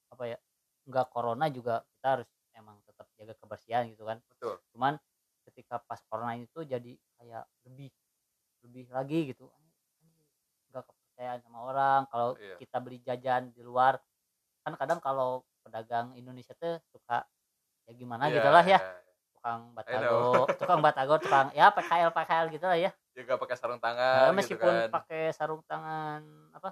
[0.09, 0.37] apa ya
[0.83, 4.99] nggak corona juga kita harus emang tetap jaga kebersihan gitu kan betul cuman
[5.47, 7.87] ketika pas corona itu jadi kayak lebih
[8.67, 9.47] lebih lagi gitu
[10.69, 12.55] nggak kepercayaan sama orang kalau Iya.
[12.59, 13.95] kita beli jajan di luar
[14.61, 17.23] kan kadang kalau pedagang Indonesia tuh suka
[17.89, 19.13] ya gimana Iya, gitu lah ya iya, iya.
[19.33, 20.19] tukang batago
[20.61, 24.29] tukang batago tukang ya PKL PKL gitu lah ya dia gak pakai sarung Nah, tangan
[24.29, 24.89] gitu meskipun kan.
[24.93, 26.21] pakai sarung tangan
[26.53, 26.69] apa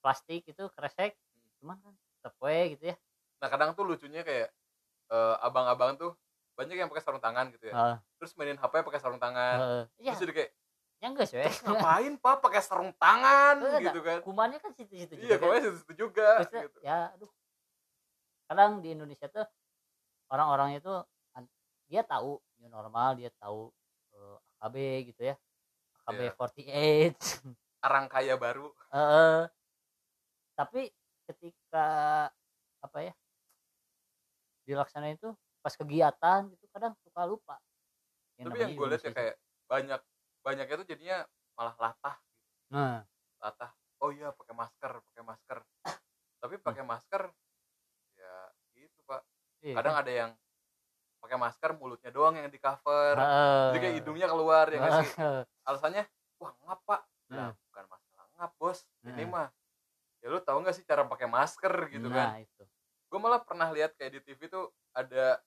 [0.00, 1.14] plastik itu kresek
[1.60, 2.96] cuman kan tetep we gitu ya.
[3.38, 4.48] Nah kadang tuh lucunya kayak
[5.08, 6.14] eh, abang-abang tuh
[6.54, 7.74] banyak yang pakai sarung tangan gitu ya.
[7.74, 9.56] Heeh, terus mainin HP pakai sarung tangan.
[9.58, 9.82] Heeh.
[10.00, 10.50] ya terus jadi kayak
[10.98, 13.54] ya enggak sih ngapain pak pakai sarung tangan?
[13.62, 14.18] Enggak, gitu kan.
[14.26, 15.34] kumannya kan situ-situ iya juga.
[15.34, 15.42] kan.
[15.46, 16.78] pokoknya situ juga Terusnya, gitu.
[16.82, 17.30] ya aduh.
[18.48, 19.46] Kadang di Indonesia tuh
[20.28, 20.92] orang-orang itu
[21.88, 23.72] dia tahu new normal dia tahu
[24.12, 24.76] eh, AKB
[25.14, 25.36] gitu ya
[26.04, 26.32] AKB Iya.
[26.32, 28.72] 48 orang kaya baru.
[28.92, 29.40] Heeh.
[30.58, 30.90] tapi
[31.30, 31.86] ketika
[32.82, 33.14] apa ya
[34.66, 35.30] dilaksanain itu
[35.62, 37.56] pas kegiatan gitu kadang suka lupa.
[38.38, 39.34] Tapi yang gue lihat ya kayak
[39.70, 40.00] banyak
[40.42, 41.18] banyaknya tuh jadinya
[41.54, 42.74] malah latah gitu.
[42.74, 43.00] Nah.
[43.38, 43.70] Latah.
[44.02, 45.58] Oh iya pakai masker pakai masker.
[46.38, 47.22] Tapi pakai masker
[49.60, 49.74] iya.
[49.78, 50.02] Kadang kan?
[50.04, 50.30] ada yang
[51.18, 53.14] pakai masker mulutnya doang yang di cover.
[53.18, 53.62] Heeh.
[53.74, 55.10] jadi kayak hidungnya keluar ya nggak sih?
[55.66, 56.04] Alasannya
[56.38, 57.00] wah ngap pak.
[57.28, 57.52] Hmm.
[57.68, 58.78] bukan masalah ngap bos.
[59.04, 59.32] Ini Hmm.
[59.34, 59.48] mah
[60.18, 62.34] ya lu tahu nggak sih cara pakai masker gitu kan?
[62.34, 62.62] nah itu.
[63.08, 65.38] Gue malah pernah lihat kayak di TV tuh ada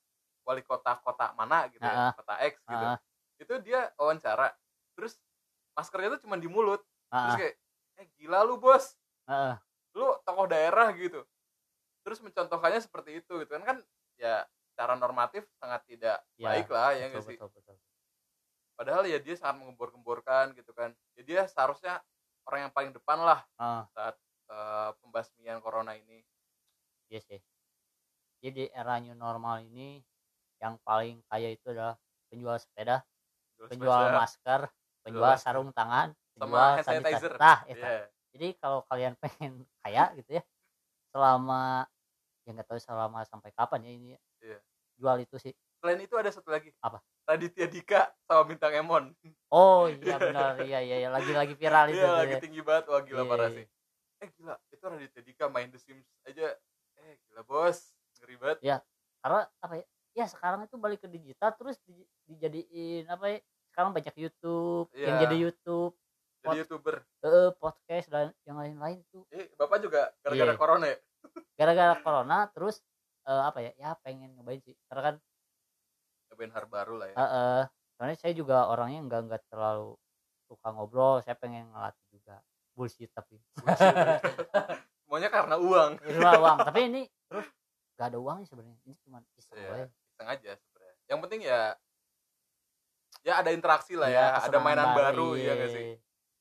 [0.41, 2.85] wali kota kota mana gitu ya Ah, kota X gitu.
[2.85, 2.97] Ah,
[3.37, 4.49] itu dia wawancara
[4.97, 5.17] terus
[5.73, 6.81] maskernya tuh cuma di mulut.
[7.07, 7.55] Terus ah, kayak
[8.01, 8.97] eh gila lu bos.
[9.29, 9.55] Ah,
[9.95, 11.21] lu tokoh daerah gitu.
[12.01, 13.63] Terus mencontohkannya seperti itu gitu kan.
[13.63, 13.87] Kan ya
[14.81, 17.75] secara normatif sangat tidak Ya, baik lah ya betul, sih betul, betul.
[18.73, 22.01] padahal ya dia sangat menggembor-gemborkan gitu kan ya dia seharusnya
[22.49, 24.17] orang yang paling depan lah Ah, saat
[24.49, 26.25] eh, pembasmian corona ini
[27.13, 27.37] iya sih
[28.41, 30.01] jadi era new normal ini
[30.57, 31.93] yang paling kaya itu adalah
[32.33, 33.05] penjual sepeda
[33.61, 34.61] penjual sepeda, masker
[35.05, 35.45] penjual masker.
[35.45, 37.85] sarung tangan sama penjual hand sanitizer nah eta.
[37.85, 38.01] Iya.
[38.33, 40.43] jadi kalau kalian pengen kaya gitu ya
[41.13, 41.85] selama
[42.41, 44.57] ya nggak tahu selama sampai kapan ya ini ya, Iya.
[45.01, 45.49] Jual itu sih.
[45.75, 46.69] Selain itu ada satu lagi.
[46.77, 47.01] Apa?
[47.23, 49.09] Raditya Dika sama Bintang Emon.
[49.49, 50.61] Oh iya benar.
[50.61, 51.09] Iya iya iya.
[51.09, 52.39] Lagi lagi viral itu iya lagi ya.
[52.39, 52.85] tinggi banget.
[52.87, 53.57] Wah gila Iya, parah iya.
[53.57, 53.65] sih.
[54.21, 54.53] eh gila.
[54.69, 56.53] Itu Raditya Dika main The Sims aja.
[56.99, 57.77] Eh gila bos.
[58.15, 58.57] Ngeri banget.
[59.17, 59.85] Karena apa ya?
[60.13, 63.37] Ya sekarang itu balik ke digital terus di- dijadiin apa ya?
[63.67, 65.23] Sekarang banyak YouTube yang Iya.
[65.23, 65.93] jadi YouTube
[66.37, 66.95] jadi Pot- youtuber.
[67.21, 69.23] Eh, podcast dan yang lain-lain tuh.
[69.29, 70.57] Eh bapak juga gara-gara Iya.
[70.57, 70.97] corona ya?
[71.53, 72.81] Gara-gara corona terus
[73.27, 74.73] eh, apa ya ya pengen nyobain sih.
[74.89, 75.15] Karena kan
[76.31, 77.15] nyobain hal baru lah ya.
[77.15, 77.61] Eh, eh,
[77.97, 79.97] soalnya saya juga orangnya nggak nggak terlalu
[80.47, 82.41] suka ngobrol saya pengen ngelatih juga.
[82.71, 83.35] Bullshit tapi.
[85.03, 85.99] Semuanya karena uang.
[85.99, 86.57] Cuma uang.
[86.65, 87.47] Tapi ini terus
[87.99, 88.79] gak ada uangnya sebenarnya.
[88.87, 89.69] Ini cuma iseng Iya.
[89.69, 89.85] wae.
[89.91, 90.95] iseng aja sebenarnya.
[91.11, 91.61] Yang penting ya
[93.21, 94.47] ya ada interaksi lah Iya, ya.
[94.49, 95.75] Ada mainan baru ya gak iya.
[95.75, 95.89] sih?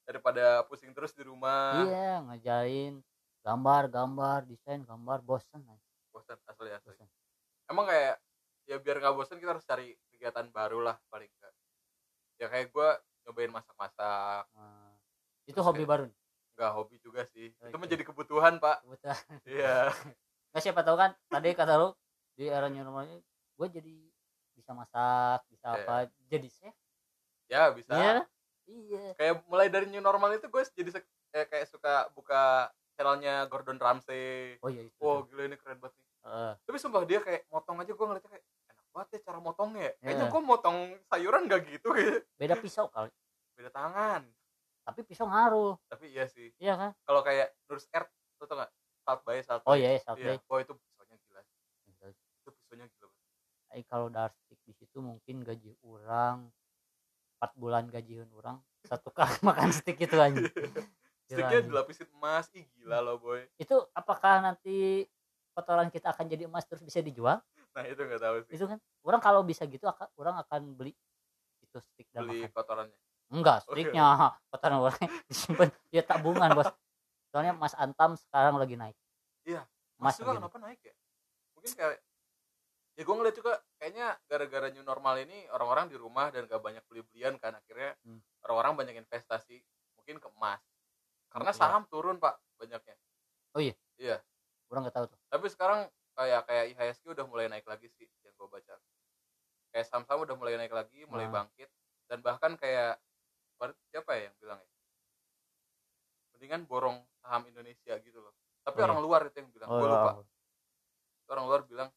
[0.07, 1.83] Daripada pusing terus di rumah.
[1.85, 3.03] Iya ngajarin
[3.43, 5.90] gambar gambar desain gambar bosan aja,
[6.37, 6.93] asli asli.
[6.93, 7.09] Bosan
[7.67, 8.15] emang kayak
[8.67, 11.55] ya biar nggak bosan kita harus cari kegiatan baru lah paling enggak
[12.37, 12.89] ya kayak gue
[13.21, 14.45] nyobain masak-masak.
[14.55, 14.97] Nah,
[15.45, 16.05] itu Terus hobi kayak- baru?
[16.57, 17.53] Nggak hobi juga sih.
[17.53, 17.79] Itu Oke.
[17.79, 18.81] menjadi kebutuhan pak.
[18.83, 19.77] Kebetulan iya.
[20.51, 21.89] Nggak siapa tahu kan tadi kata lu
[22.35, 23.21] di era new normal ini
[23.55, 23.97] gue jadi
[24.57, 25.85] bisa masak bisa Iya.
[25.85, 25.95] apa
[26.27, 26.75] jadi chef.
[27.47, 27.93] Ya bisa.
[27.93, 28.25] Iya
[28.67, 29.13] iya.
[29.15, 30.91] Kayak mulai dari new normal itu gue jadi
[31.33, 34.57] eh, kayak suka buka channelnya Gordon Ramsay.
[34.61, 36.53] Oh iya itu wow gila ini keren banget nih Heeh.
[36.69, 39.93] tapi sumpah dia kayak motong aja gue ngeliatnya kayak enak banget ya cara motongnya ya.
[40.05, 40.33] kayaknya Iya.
[40.33, 40.77] gue motong
[41.09, 42.29] sayuran gak gitu kayak.
[42.37, 43.11] Beda pisau kali.
[43.57, 44.23] Beda tangan.
[44.85, 45.81] Tapi pisau ngaruh.
[45.89, 46.53] Tapi iya sih.
[46.61, 46.91] Iya kan?
[47.09, 49.81] Kalau kayak Nurse Earth lo tau gak salt by salt oh by.
[49.81, 50.37] iya satu iya.
[50.37, 51.41] oh itu pisaunya gila.
[52.13, 53.85] Itu pisaunya gila banget.
[53.89, 56.53] Kalau darstik di situ mungkin gaji orang
[57.41, 60.45] empat bulan gajian orang satu kali makan stick itu aja
[61.31, 62.51] sticknya dilapisin emas.
[62.53, 63.47] Ih gila lo boy.
[63.55, 65.07] Itu apakah nanti
[65.61, 67.39] kotoran kita akan jadi emas terus bisa dijual?
[67.77, 68.57] Nah itu nggak tahu sih.
[68.57, 70.97] Itu kan orang kalau bisa gitu akan orang akan beli
[71.61, 72.99] itu stick dan beli makan kotorannya?
[73.31, 74.05] Enggak sticknya.
[74.51, 74.97] Kotoran orang
[75.31, 76.73] disimpan ya tabungan bos.
[77.31, 78.97] Soalnya mas antam sekarang lagi naik.
[79.45, 79.63] Iya.
[80.01, 80.95] mas Mas juga kenapa naik ya?
[81.55, 81.99] Mungkin kayak
[82.99, 86.83] ya gue ngeliat juga kayaknya gara-gara new normal ini orang-orang di rumah dan gak banyak
[86.89, 88.21] beli-belian kan akhirnya Hmm.
[88.45, 89.61] orang-orang banyak investasi
[89.95, 90.61] mungkin ke emas.
[91.31, 91.61] Karena Iya.
[91.61, 92.97] saham turun pak banyaknya
[94.71, 95.19] orang nggak tahu tuh.
[95.29, 95.81] Tapi sekarang
[96.15, 98.75] kayak kayak IHSG udah mulai naik lagi sih yang gue baca.
[99.71, 101.43] Kayak saham-saham udah mulai naik lagi mulai Nah.
[101.43, 101.71] bangkit.
[102.11, 102.99] Dan bahkan kayak
[103.91, 104.71] siapa ya yang bilang ya?
[106.35, 108.33] Mendingan borong saham Indonesia gitu loh.
[108.65, 110.13] Tapi Oh, orang luar itu yang bilang oh, gue lupa.
[110.17, 110.25] wow.
[111.31, 111.89] orang luar bilang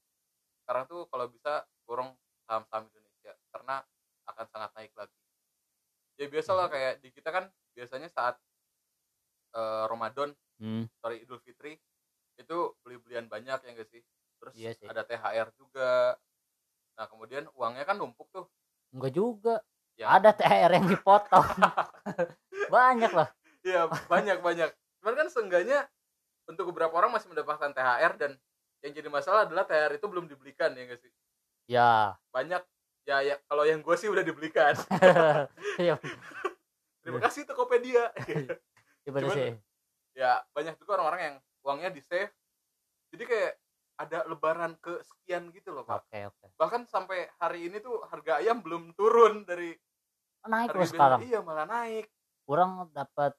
[0.62, 2.14] sekarang tuh kalau bisa borong
[2.46, 3.82] saham-saham Indonesia karena
[4.30, 5.18] akan sangat naik lagi.
[6.22, 6.74] Ya biasalah Hmm.
[6.78, 8.38] kayak di kita kan biasanya saat
[9.54, 11.78] eh, Ramadan Hmm, sorry Idul Fitri
[12.36, 14.02] itu beli-belian banyak ya enggak sih?
[14.40, 14.88] Terus Iya sih.
[14.88, 16.18] ada THR juga.
[16.94, 18.46] Nah kemudian uangnya kan numpuk tuh.
[18.92, 19.56] Enggak juga.
[19.94, 20.10] Ya.
[20.10, 21.46] ada THR yang dipotong.
[22.74, 23.30] Banyak lah.
[23.62, 24.70] Iya banyak banyak.
[25.00, 25.86] Cuman kan seenggaknya
[26.44, 28.32] untuk beberapa orang masih mendapatkan THR dan
[28.82, 31.12] yang jadi masalah adalah THR itu belum dibelikan ya enggak sih?
[31.70, 32.18] Ya.
[32.34, 32.66] Banyak.
[33.06, 34.74] Ya ya kalau yang gue sih udah dibelikan.
[35.80, 35.96] Ya
[37.02, 38.10] terima kasih Tokopedia.
[39.04, 39.52] Ya Cuman- sih.
[40.16, 42.32] ya banyak juga orang-orang yang uangnya di save
[43.14, 43.54] jadi kayak
[43.94, 46.02] ada lebaran ke sekian gitu loh pak.
[46.02, 46.48] Oke oke.
[46.58, 49.78] Bahkan sampai hari ini tuh harga ayam belum turun dari
[50.50, 51.20] naik loh sekarang.
[51.22, 52.10] Iya malah naik.
[52.50, 53.38] Orang dapat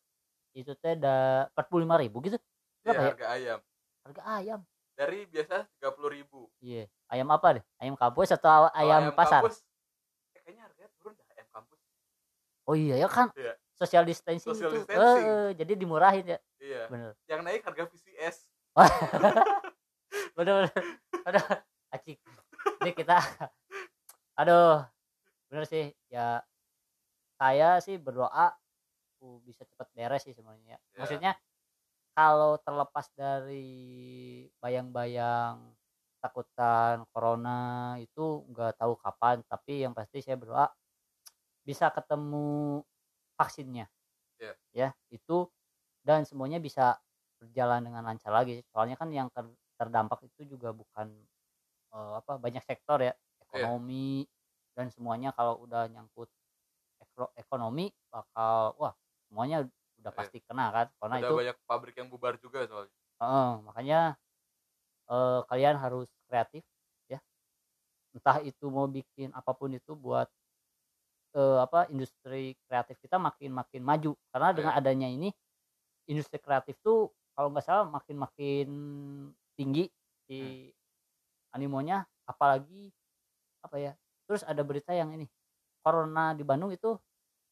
[0.55, 2.39] itu teh ada empat puluh lima ribu gitu.
[2.87, 3.11] Berapa ya?
[3.11, 3.59] harga ayam.
[4.07, 4.61] Harga ayam.
[4.95, 6.47] Dari biasa tiga puluh ribu.
[6.63, 6.87] Iya.
[7.11, 7.65] Ayam apa deh?
[7.83, 9.43] Ayam kampus atau ayam, pasar?
[9.43, 9.59] kampus,
[10.39, 11.81] eh, kayaknya harganya turun dah ayam kampus.
[12.65, 13.35] Oh iya ya kan?
[13.35, 13.59] Iya.
[13.75, 14.87] Social distancing Social itu.
[14.87, 15.25] distancing.
[15.27, 16.39] Eh, eh, jadi dimurahin ya.
[16.59, 16.83] Iya.
[16.89, 17.11] Bener.
[17.27, 18.37] Yang naik harga VCS
[20.37, 20.73] bener bener.
[21.27, 21.45] Aduh
[21.91, 22.19] acik
[22.83, 23.19] ini kita
[24.41, 24.83] aduh
[25.51, 25.91] bener sih.
[26.11, 26.43] Ya
[27.35, 28.55] saya sih berdoa
[29.21, 31.03] uh, bisa cepat beres sih semuanya Ya.
[31.03, 31.33] maksudnya
[32.15, 35.59] kalau terlepas dari bayang-bayang
[36.23, 40.71] takutan corona itu nggak tahu kapan tapi yang pasti saya berdoa
[41.67, 42.81] bisa ketemu
[43.39, 43.87] vaksinnya.
[44.43, 44.53] Ya.
[44.75, 45.49] ya itu
[46.03, 46.99] dan semuanya bisa
[47.39, 48.61] berjalan dengan lancar lagi.
[48.75, 51.11] Soalnya kan yang ter- terdampak itu juga bukan
[51.95, 53.15] eh, apa banyak sektor ya.
[53.45, 54.27] Ekonomi
[54.75, 56.27] dan semuanya kalau udah nyangkut
[56.99, 58.95] ekro- ekonomi bakal wah
[59.31, 59.67] semuanya
[60.03, 60.19] udah Iya.
[60.19, 60.87] pasti kena kan.
[60.99, 62.95] Karena ada itu banyak pabrik yang bubar juga soalnya.
[63.23, 64.01] Heeh, makanya
[65.09, 66.65] eh, kalian harus kreatif
[67.09, 67.21] ya.
[68.15, 70.31] Entah itu mau bikin apa pun itu buat
[71.35, 74.13] eh, apa industri kreatif kita makin makin maju.
[74.31, 74.81] Karena dengan Iya.
[74.81, 75.29] adanya ini
[76.07, 78.69] industri kreatif tuh kalau nggak salah makin makin
[79.59, 79.91] tinggi
[80.27, 80.71] si
[81.53, 82.07] animonya.
[82.25, 82.89] Apalagi
[83.61, 83.93] apa ya
[84.25, 85.29] terus ada berita yang ini
[85.85, 86.97] corona di Bandung itu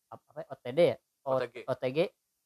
[0.08, 0.96] apa, apa ya, OTD ya?
[1.28, 1.56] O- OTG.
[1.68, 1.98] OTG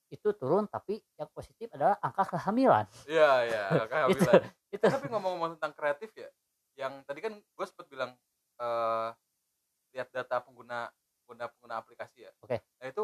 [0.07, 2.87] itu turun tapi yang positif adalah angka kehamilan.
[3.11, 3.63] Iya, iya,
[4.11, 4.43] itu bilang.
[4.71, 4.85] itu.
[4.87, 6.31] Eh, tapi ngomong-ngomong tentang kreatif ya
[6.77, 8.13] yang tadi kan gue sempat bilang
[8.61, 9.09] eh
[9.97, 10.93] lihat data pengguna
[11.27, 12.63] pengguna pengguna aplikasi ya Oke.
[12.79, 13.03] nah itu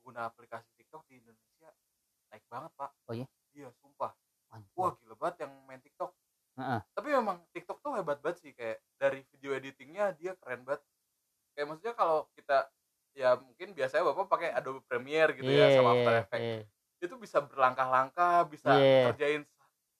[0.00, 1.68] pengguna aplikasi TikTok di Indonesia
[2.32, 3.28] naik banget pak Oh iya?
[3.52, 4.16] iya sumpah
[4.50, 4.72] Anjir.
[4.72, 6.16] wah gila banget yang main TikTok
[6.56, 6.80] Heeh.
[6.92, 10.80] tapi memang TikTok tuh hebat banget sih kayak dari video editingnya dia keren banget
[11.52, 12.68] kayak maksudnya kalau kita
[13.12, 16.60] ya mungkin biasanya bapak pakai Adobe Premiere gitu ya Iya, sama After iya, Effects iya.
[17.04, 19.12] itu bisa berlangkah-langkah bisa Iya.
[19.12, 19.42] kerjain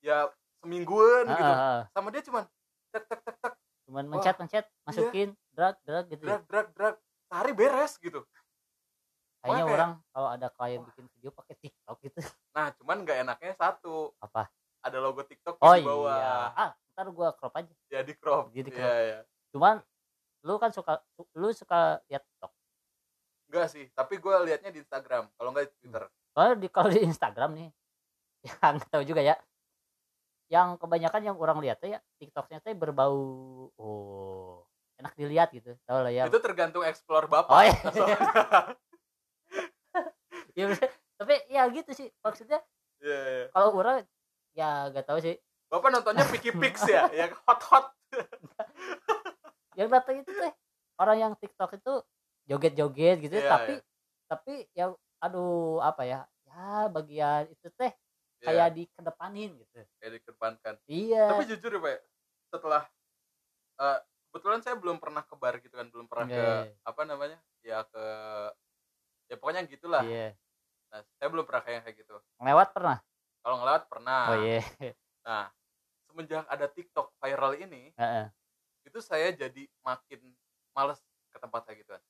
[0.00, 0.16] ya
[0.64, 1.52] semingguan Ah, gitu
[1.92, 2.44] sama dia cuman
[2.92, 6.40] tek tek tek tek cuman mencet mencet masukin drag drag gitu ya.
[6.40, 6.96] drag drag drag
[7.32, 8.20] sehari beres gitu.
[9.40, 12.20] Kayaknya kayak- orang kalau ada klien bikin video pakai TikTok gitu.
[12.52, 14.12] Nah cuman nggak enaknya satu.
[14.20, 14.52] Apa?
[14.84, 16.12] Ada logo TikTok oh di bawah.
[16.12, 17.72] Iya ah ntar gua crop aja.
[17.88, 18.52] Ya di crop.
[18.52, 18.84] Jadi crop.
[18.84, 19.20] Iya, iya.
[19.48, 19.80] cuman
[20.44, 21.00] lu kan suka
[21.32, 22.52] lu suka lihat TikTok?
[23.48, 25.32] Enggak sih tapi gue liatnya di Instagram.
[25.32, 26.04] Kalau nggak di Twitter.
[26.36, 27.68] Kalau di kalau di Instagram nih
[28.46, 29.40] ya nggak tahu juga ya.
[30.52, 33.16] Yang kebanyakan yang orang lihat ya TikToknya tuh berbau
[33.80, 34.68] oh
[35.02, 36.30] enak dilihat gitu tahu lah ya.
[36.30, 37.50] Itu tergantung explore bapak.
[37.50, 37.76] Oh iya.
[40.52, 40.68] Ya
[41.20, 42.60] tapi ya gitu sih maksudnya
[43.02, 43.44] Iya, iya.
[43.50, 44.06] kalau orang
[44.54, 45.34] ya gak tahu sih.
[45.72, 47.08] Bapak nontonnya Picky Pix ya?
[47.24, 47.86] Yang hot hot
[49.72, 50.52] yang datang itu teh
[51.00, 52.04] orang yang TikTok itu
[52.44, 53.84] joget-joget gitu Iya, tapi iya.
[54.28, 54.86] tapi ya
[55.16, 57.96] aduh apa ya ya bagian itu teh
[58.42, 59.78] Iya, kayak dikedepanin gitu.
[60.02, 60.74] Kayak dikedepankan.
[60.90, 61.30] Iya.
[61.30, 61.98] Tapi jujur ya pak ya,
[62.50, 62.82] setelah
[63.78, 63.98] eh,
[64.32, 66.72] kebetulan saya belum pernah ke bar gitu kan belum pernah ke Iya.
[66.88, 68.04] apa namanya ya ke
[69.28, 70.00] ya pokoknya gitulah.
[70.00, 70.32] Iya.
[70.88, 72.16] Nah saya belum pernah kayak kayak gitu.
[72.40, 72.96] Lewat pernah?
[73.44, 74.22] Kalau ngelewat pernah.
[74.32, 74.60] Oh iya.
[75.22, 75.52] Nah
[76.08, 78.26] semenjak ada TikTok viral ini Heeh.
[78.84, 80.20] itu saya jadi makin
[80.74, 80.98] males
[81.32, 82.02] ke tempat kayak gituan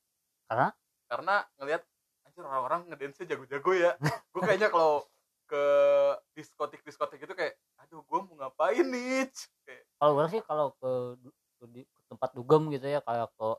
[0.49, 0.67] Karena?
[1.07, 1.83] karena ngelihat
[2.25, 3.93] anjir orang-orang ngedance jago-jago ya.
[4.33, 5.05] Gue kayaknya kalau
[5.45, 5.63] ke
[6.33, 9.29] diskotik diskotik gitu kayak aduh gue mau ngapain nih?
[9.61, 10.91] Kayak kalau orang sih kalau ke,
[11.61, 13.49] ke, ke tempat dugem gitu ya kayak ke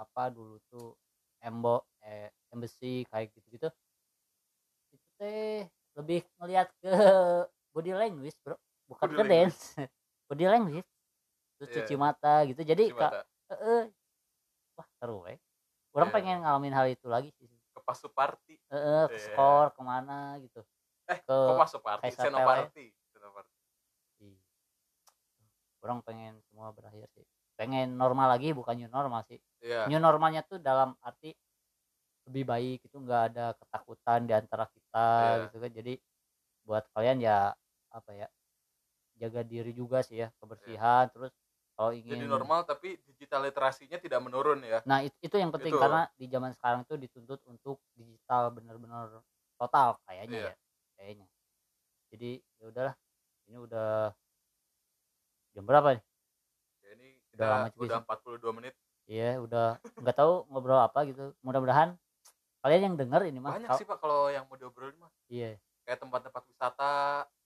[0.00, 0.96] apa dulu tuh
[1.44, 3.68] embo eh embassy kayak gitu gitu
[4.90, 6.90] itu teh lebih ngelihat ke
[7.70, 8.56] body language bro.
[8.88, 9.60] Bukan Body ke dance.
[10.28, 10.88] Body language.
[11.60, 11.76] Terus Iya.
[11.84, 12.60] cuci mata gitu.
[12.64, 13.20] Jadi kak mata.
[13.60, 13.84] eh
[14.74, 15.38] wah seru eh.
[15.94, 16.16] Orang Iya.
[16.16, 17.46] pengen ngalamin hal itu lagi sih.
[17.70, 18.56] Ke pasu party.
[18.72, 19.22] Eh ke Iya.
[19.30, 20.64] skor ke mana gitu.
[21.06, 22.02] Eh Ke pasu party?
[22.10, 22.46] Kaisar seno Pele.
[22.66, 23.54] party Seno party
[24.24, 24.40] Iya.
[25.80, 27.24] orang pengen semua berakhir sih
[27.60, 29.40] pengen normal lagi bukan new normal sih.
[29.60, 29.92] Iya.
[29.92, 31.36] New normalnya tuh dalam arti
[32.28, 35.44] lebih baik itu nggak ada ketakutan di antara kita Iya.
[35.48, 35.70] gitu kan.
[35.72, 35.94] Jadi
[36.66, 37.38] buat kalian ya
[37.92, 38.28] apa ya
[39.20, 41.32] jaga diri juga sih ya kebersihan terus
[41.76, 44.80] kalau ingin jadi normal tapi digital literasinya tidak menurun ya?
[44.88, 45.80] Nah itu, itu yang penting Itu.
[45.82, 49.20] karena di zaman sekarang tuh dituntut untuk digital bener-bener
[49.60, 50.50] total kayaknya Iya.
[50.52, 50.54] ya
[50.96, 51.26] kayaknya.
[52.12, 52.94] Jadi ya udahlah
[53.48, 54.14] ini udah
[55.54, 56.02] jam berapa nih
[57.40, 58.74] Udah lama kita juga udah 42 menit
[59.04, 61.34] Iya, udah nggak tahu ngobrol apa gitu.
[61.40, 61.98] Mudah-mudahan
[62.60, 63.56] kalian yang denger ini mah.
[63.56, 66.90] banyak sih pak kalau yang mau diobrolin mah Iya, kayak tempat-tempat wisata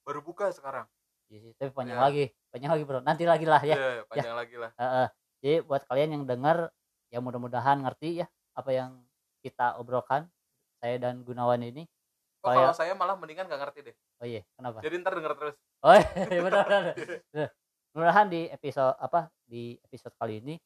[0.03, 0.85] baru buka sekarang
[1.27, 1.53] iya sih.
[1.55, 2.05] Tapi panjang Iya.
[2.05, 3.01] lagi, panjang lagi bro.
[3.01, 3.77] Nanti lagi lah ya.
[3.77, 5.07] Iya, panjang lagi lah Heeh.
[5.41, 6.69] Jadi buat kalian yang denger,
[7.09, 9.01] ya mudah-mudahan ngerti ya apa yang
[9.41, 10.29] kita obrolkan
[10.77, 11.89] saya dan Gunawan ini.
[12.37, 14.79] kok Kayak- kalau saya malah mendingan gak ngerti deh Oh iya, kenapa?
[14.79, 16.05] jadi ntar denger terus Oh iya,
[16.45, 16.83] benar benar.
[17.89, 20.59] Mudah-mudahan di episode apa di episode kali ini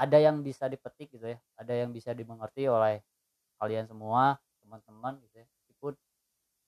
[0.00, 3.04] ada yang bisa dipetik gitu ya, ada yang bisa dimengerti oleh
[3.60, 5.46] kalian semua, teman-teman gitu ya.
[5.60, 5.92] Meskipun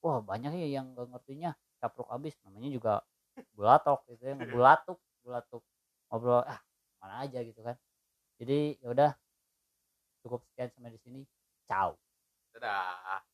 [0.04, 2.92] wah banyak ya yang gak ngertinya capruk abis namanya juga
[3.56, 5.64] bulatok gitu ya, ngebulatuk, bulatuk
[6.12, 6.60] ngobrol ah
[7.00, 7.80] mana aja gitu kan.
[8.36, 9.10] Jadi ya udah
[10.20, 11.20] cukup sekian sampai di sini.
[11.64, 11.96] Ciao.
[12.52, 13.33] dadah